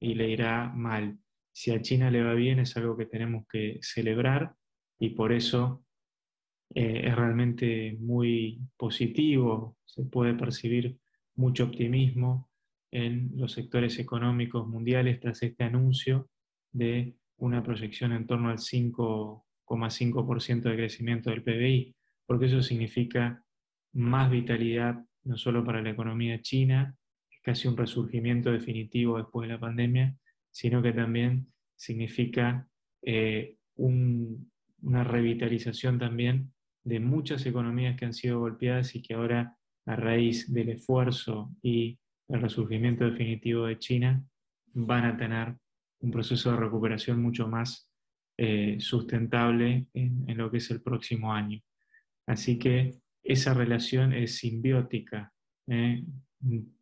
y 0.00 0.14
le 0.14 0.30
irá 0.30 0.68
mal. 0.74 1.16
Si 1.52 1.70
a 1.70 1.80
China 1.80 2.10
le 2.10 2.24
va 2.24 2.34
bien 2.34 2.58
es 2.58 2.76
algo 2.76 2.96
que 2.96 3.06
tenemos 3.06 3.46
que 3.46 3.78
celebrar 3.82 4.54
y 4.98 5.10
por 5.10 5.32
eso 5.32 5.84
eh, 6.74 7.02
es 7.04 7.16
realmente 7.16 7.96
muy 8.00 8.60
positivo, 8.76 9.76
se 9.84 10.04
puede 10.04 10.34
percibir 10.34 10.98
mucho 11.34 11.64
optimismo 11.64 12.48
en 12.92 13.32
los 13.36 13.52
sectores 13.52 13.98
económicos 13.98 14.68
mundiales 14.68 15.20
tras 15.20 15.42
este 15.42 15.64
anuncio 15.64 16.28
de 16.72 17.16
una 17.38 17.62
proyección 17.62 18.12
en 18.12 18.26
torno 18.26 18.50
al 18.50 18.58
5,5% 18.58 20.62
de 20.62 20.76
crecimiento 20.76 21.30
del 21.30 21.42
PBI, 21.42 21.94
porque 22.26 22.46
eso 22.46 22.62
significa 22.62 23.44
más 23.92 24.30
vitalidad 24.30 25.04
no 25.24 25.36
solo 25.36 25.64
para 25.64 25.82
la 25.82 25.90
economía 25.90 26.40
china, 26.40 26.96
es 27.30 27.40
casi 27.42 27.68
un 27.68 27.76
resurgimiento 27.76 28.52
definitivo 28.52 29.18
después 29.18 29.48
de 29.48 29.54
la 29.54 29.60
pandemia, 29.60 30.16
sino 30.50 30.82
que 30.82 30.92
también 30.92 31.52
significa 31.76 32.68
eh, 33.02 33.56
una 33.76 35.04
revitalización 35.04 35.98
también 35.98 36.52
de 36.84 37.00
muchas 37.00 37.44
economías 37.46 37.96
que 37.96 38.06
han 38.06 38.14
sido 38.14 38.40
golpeadas 38.40 38.94
y 38.94 39.02
que 39.02 39.14
ahora, 39.14 39.56
a 39.86 39.96
raíz 39.96 40.52
del 40.52 40.70
esfuerzo 40.70 41.50
y 41.62 41.98
el 42.28 42.40
resurgimiento 42.40 43.04
definitivo 43.04 43.66
de 43.66 43.78
China, 43.78 44.24
van 44.72 45.04
a 45.04 45.16
tener 45.16 45.56
un 46.00 46.10
proceso 46.10 46.50
de 46.50 46.56
recuperación 46.56 47.22
mucho 47.22 47.48
más 47.48 47.90
eh, 48.38 48.76
sustentable 48.80 49.88
en, 49.92 50.36
lo 50.36 50.50
que 50.50 50.58
es 50.58 50.70
el 50.70 50.80
próximo 50.80 51.32
año. 51.32 51.60
Así 52.26 52.58
que 52.58 53.00
esa 53.22 53.52
relación 53.52 54.12
es 54.14 54.38
simbiótica. 54.38 55.32
¿eh? 55.68 56.04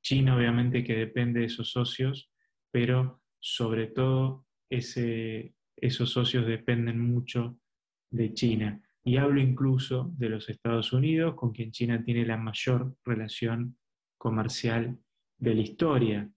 China 0.01 0.37
obviamente 0.37 0.85
que 0.85 0.95
depende 0.95 1.41
de 1.41 1.47
esos 1.47 1.71
socios, 1.71 2.31
pero 2.71 3.23
sobre 3.41 3.89
todo 3.89 4.47
esos 4.69 6.11
socios 6.11 6.47
dependen 6.47 7.01
mucho 7.01 7.59
de 8.11 8.35
China. 8.35 8.81
Y 9.09 9.17
hablo 9.17 9.41
incluso 9.41 10.13
de 10.19 10.29
los 10.29 10.51
Estados 10.51 10.93
Unidos, 10.93 11.35
con 11.35 11.51
quien 11.51 11.71
China 11.71 12.05
tiene 12.05 12.27
la 12.27 12.37
mayor 12.37 12.95
relación 13.07 13.79
comercial 14.19 14.99
de 15.39 15.55
la 15.55 15.63
historia. 15.63 16.31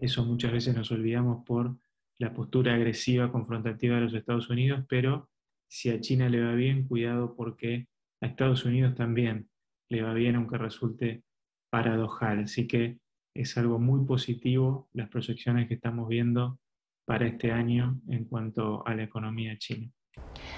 Eso 0.00 0.24
muchas 0.24 0.50
veces 0.50 0.74
nos 0.74 0.90
olvidamos 0.90 1.44
por 1.44 1.76
la 2.18 2.32
postura 2.32 2.72
agresiva, 2.72 3.30
confrontativa 3.30 3.96
de 3.96 4.00
los 4.00 4.14
Estados 4.14 4.48
Unidos, 4.48 4.86
pero 4.88 5.28
si 5.68 5.90
a 5.90 6.00
China 6.00 6.30
le 6.30 6.42
va 6.42 6.54
bien, 6.54 6.88
cuidado 6.88 7.36
porque 7.36 7.86
a 8.22 8.28
Estados 8.28 8.64
Unidos 8.64 8.94
también 8.94 9.50
le 9.90 10.00
va 10.00 10.14
bien, 10.14 10.36
aunque 10.36 10.56
resulte 10.56 11.22
paradojal. 11.70 12.44
Así 12.44 12.66
que 12.66 12.96
es 13.36 13.58
algo 13.58 13.78
muy 13.78 14.06
positivo 14.06 14.88
las 14.94 15.10
proyecciones 15.10 15.68
que 15.68 15.74
estamos 15.74 16.08
viendo 16.08 16.58
para 17.04 17.26
este 17.26 17.52
año 17.52 18.00
en 18.08 18.24
cuanto 18.24 18.86
a 18.86 18.94
la 18.94 19.02
economía 19.02 19.58
china. 19.58 19.92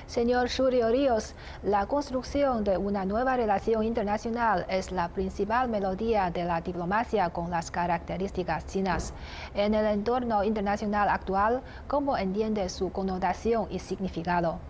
Señor 0.06 0.48
Julio 0.48 0.88
Ríos, 0.88 1.34
la 1.64 1.86
construcción 1.86 2.62
de 2.62 2.78
una 2.78 3.04
nueva 3.04 3.36
relación 3.36 3.82
internacional 3.82 4.64
es 4.70 4.92
la 4.92 5.08
principal 5.08 5.68
melodía 5.68 6.30
de 6.30 6.44
la 6.44 6.60
diplomacia 6.60 7.30
con 7.30 7.50
las 7.50 7.72
características 7.72 8.66
chinas. 8.66 9.12
En 9.52 9.74
el 9.74 9.84
entorno 9.84 10.44
internacional 10.44 11.08
actual, 11.08 11.60
¿cómo 11.88 12.16
entiende 12.16 12.68
su 12.68 12.92
connotación 12.92 13.66
y 13.68 13.80
significado? 13.80 14.60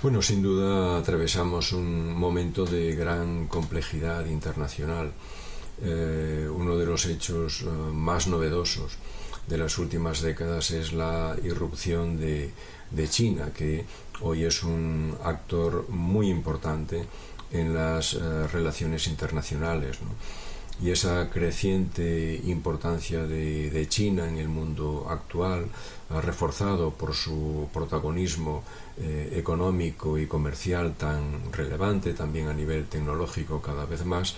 Bueno, 0.00 0.22
sin 0.22 0.42
duda 0.42 0.98
atravesamos 0.98 1.72
un 1.72 2.14
momento 2.14 2.64
de 2.64 2.94
gran 2.94 3.48
complejidad 3.48 4.26
internacional. 4.26 5.12
Eh, 5.82 6.48
uno 6.54 6.76
de 6.76 6.86
los 6.86 7.04
hechos 7.06 7.62
eh, 7.62 7.66
más 7.66 8.28
novedosos 8.28 8.96
de 9.48 9.58
las 9.58 9.76
últimas 9.78 10.20
décadas 10.20 10.70
es 10.70 10.92
la 10.92 11.34
irrupción 11.42 12.16
de, 12.16 12.52
de 12.90 13.08
China, 13.08 13.50
que 13.56 13.84
hoy 14.20 14.44
es 14.44 14.62
un 14.62 15.16
actor 15.24 15.88
muy 15.88 16.30
importante 16.30 17.04
en 17.52 17.74
las 17.74 18.14
eh, 18.14 18.46
relaciones 18.48 19.06
internacionales. 19.06 19.98
¿no? 20.02 20.10
Y 20.84 20.90
esa 20.90 21.30
creciente 21.30 22.40
importancia 22.46 23.24
de, 23.26 23.70
de, 23.70 23.88
China 23.88 24.28
en 24.28 24.38
el 24.38 24.48
mundo 24.48 25.06
actual, 25.08 25.68
reforzado 26.10 26.90
por 26.90 27.14
su 27.14 27.68
protagonismo 27.72 28.64
eh, 28.98 29.34
económico 29.36 30.18
y 30.18 30.26
comercial 30.26 30.94
tan 30.94 31.52
relevante, 31.52 32.12
también 32.12 32.48
a 32.48 32.54
nivel 32.54 32.86
tecnológico 32.86 33.62
cada 33.62 33.86
vez 33.86 34.04
más, 34.04 34.34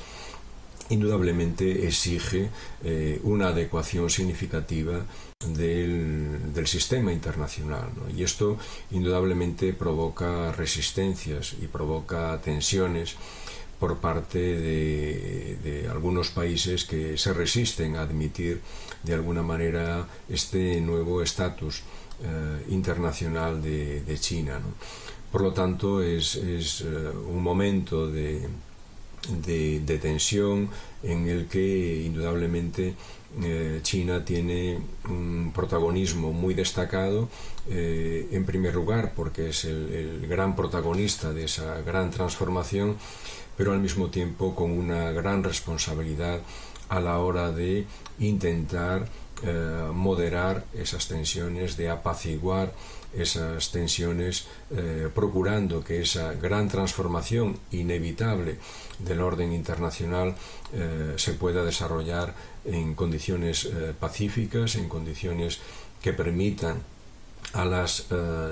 indudablemente 0.90 1.86
exige 1.86 2.50
eh, 2.84 3.20
una 3.24 3.48
adecuación 3.48 4.08
significativa 4.10 5.04
del, 5.46 6.52
del 6.54 6.66
sistema 6.66 7.12
internacional. 7.12 7.90
Y 8.16 8.22
esto 8.22 8.58
indudablemente 8.90 9.72
provoca 9.72 10.52
resistencias 10.52 11.54
y 11.60 11.66
provoca 11.66 12.40
tensiones 12.42 13.16
por 13.78 13.98
parte 13.98 14.38
de, 14.38 15.88
algunos 15.90 16.30
países 16.30 16.84
que 16.84 17.16
se 17.18 17.32
resisten 17.32 17.96
a 17.96 18.02
admitir 18.02 18.60
de 19.02 19.14
alguna 19.14 19.42
manera 19.42 20.06
este 20.28 20.80
nuevo 20.80 21.22
estatus 21.22 21.82
eh, 22.22 22.64
internacional 22.68 23.62
de, 23.62 24.16
China. 24.18 24.60
Por 25.30 25.42
lo 25.42 25.52
tanto, 25.52 26.02
es, 26.02 26.36
es 26.36 26.80
uh, 26.80 27.12
un 27.28 27.42
momento 27.42 28.10
de, 28.10 28.48
de, 29.42 29.98
tensión 30.00 30.68
en 31.02 31.28
el 31.28 31.46
que 31.46 32.02
indudablemente 32.04 32.94
eh, 33.42 33.80
China 33.82 34.24
tiene 34.24 34.78
un 35.08 35.52
protagonismo 35.54 36.32
muy 36.32 36.54
destacado, 36.54 37.28
eh, 37.68 38.28
en 38.32 38.44
primer 38.44 38.74
lugar 38.74 39.12
porque 39.14 39.50
es 39.50 39.64
el, 39.64 40.26
gran 40.28 40.56
protagonista 40.56 41.32
de 41.32 41.44
esa 41.44 41.82
gran 41.82 42.10
transformación, 42.10 42.96
pero 43.56 43.72
al 43.72 43.80
mismo 43.80 44.08
tiempo 44.08 44.54
con 44.54 44.70
una 44.70 45.10
gran 45.12 45.42
responsabilidad 45.42 46.40
a 46.88 47.00
la 47.00 47.18
hora 47.18 47.50
de 47.50 47.84
intentar 48.18 49.08
eh, 49.42 49.90
moderar 49.92 50.64
esas 50.72 51.08
tensiones, 51.08 51.76
de 51.76 51.90
apaciguar 51.90 52.72
esas 53.12 53.70
tensiones, 53.70 54.46
eh, 54.70 55.10
procurando 55.14 55.84
que 55.84 56.00
esa 56.00 56.32
gran 56.32 56.68
transformación 56.70 57.58
inevitable 57.70 58.56
del 58.98 59.20
orden 59.20 59.52
internacional 59.52 60.34
eh, 60.72 61.14
se 61.16 61.34
pueda 61.34 61.64
desarrollar 61.64 62.34
en 62.64 62.94
condiciones 62.94 63.68
pacíficas, 64.00 64.74
en 64.76 64.88
condiciones 64.88 65.60
que 66.00 66.14
permitan 66.14 66.82
a 67.52 67.64
las 67.64 68.06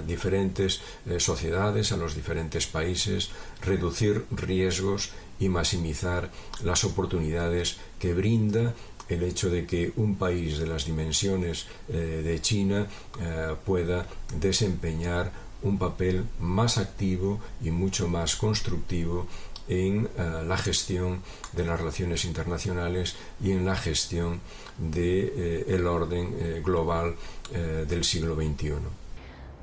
diferentes 0.06 0.80
sociedades, 1.18 1.90
a 1.90 1.96
los 1.96 2.14
diferentes 2.14 2.66
países, 2.66 3.30
reducir 3.60 4.24
riesgos 4.30 5.10
y 5.40 5.48
maximizar 5.48 6.30
las 6.62 6.84
oportunidades 6.84 7.78
que 7.98 8.14
brinda 8.14 8.72
el 9.08 9.22
hecho 9.22 9.50
de 9.50 9.66
que 9.66 9.92
un 9.96 10.16
país 10.16 10.58
de 10.58 10.66
las 10.66 10.86
dimensiones 10.86 11.66
eh, 11.88 12.22
de 12.24 12.40
China 12.40 12.86
eh, 13.20 13.54
pueda 13.64 14.06
desempeñar 14.38 15.32
un 15.62 15.78
papel 15.78 16.24
más 16.40 16.78
activo 16.78 17.40
y 17.62 17.70
mucho 17.70 18.08
más 18.08 18.36
constructivo 18.36 19.26
en 19.66 20.08
eh, 20.18 20.42
la 20.46 20.58
gestión 20.58 21.22
de 21.52 21.64
las 21.64 21.78
relaciones 21.78 22.24
internacionales 22.24 23.16
y 23.42 23.52
en 23.52 23.64
la 23.64 23.76
gestión 23.76 24.40
del 24.78 25.64
el 25.68 25.86
orden 25.86 26.62
global 26.64 27.14
del 27.52 28.02
siglo 28.02 28.34
XXI. 28.34 29.03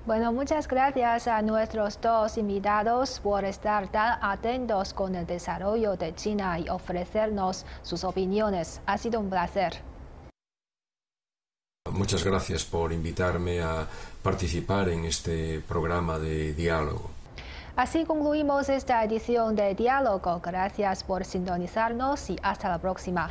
Bueno, 0.03 0.33
muchas 0.33 0.67
gracias 0.67 1.27
a 1.27 1.43
nuestros 1.43 2.01
dos 2.01 2.39
invitados 2.39 3.19
por 3.19 3.45
estar 3.45 3.87
tan 3.89 4.17
atentos 4.23 4.95
con 4.95 5.13
el 5.13 5.27
desarrollo 5.27 5.95
de 5.95 6.15
China 6.15 6.57
y 6.57 6.67
ofrecernos 6.69 7.67
sus 7.83 8.03
opiniones. 8.03 8.81
Ha 8.87 8.97
sido 8.97 9.19
un 9.19 9.29
placer. 9.29 9.73
Muchas 11.91 12.23
gracias 12.23 12.63
por 12.63 12.91
invitarme 12.91 13.61
a 13.61 13.87
participar 14.23 14.89
en 14.89 15.05
este 15.05 15.59
programa 15.59 16.17
de 16.17 16.53
diálogo. 16.53 17.11
Así 17.75 18.03
concluimos 18.03 18.69
esta 18.69 19.03
edición 19.03 19.55
de 19.55 19.75
Diálogo. 19.75 20.41
Gracias 20.43 21.03
por 21.03 21.25
sintonizarnos 21.25 22.29
y 22.31 22.37
hasta 22.41 22.69
la 22.69 22.79
próxima. 22.79 23.29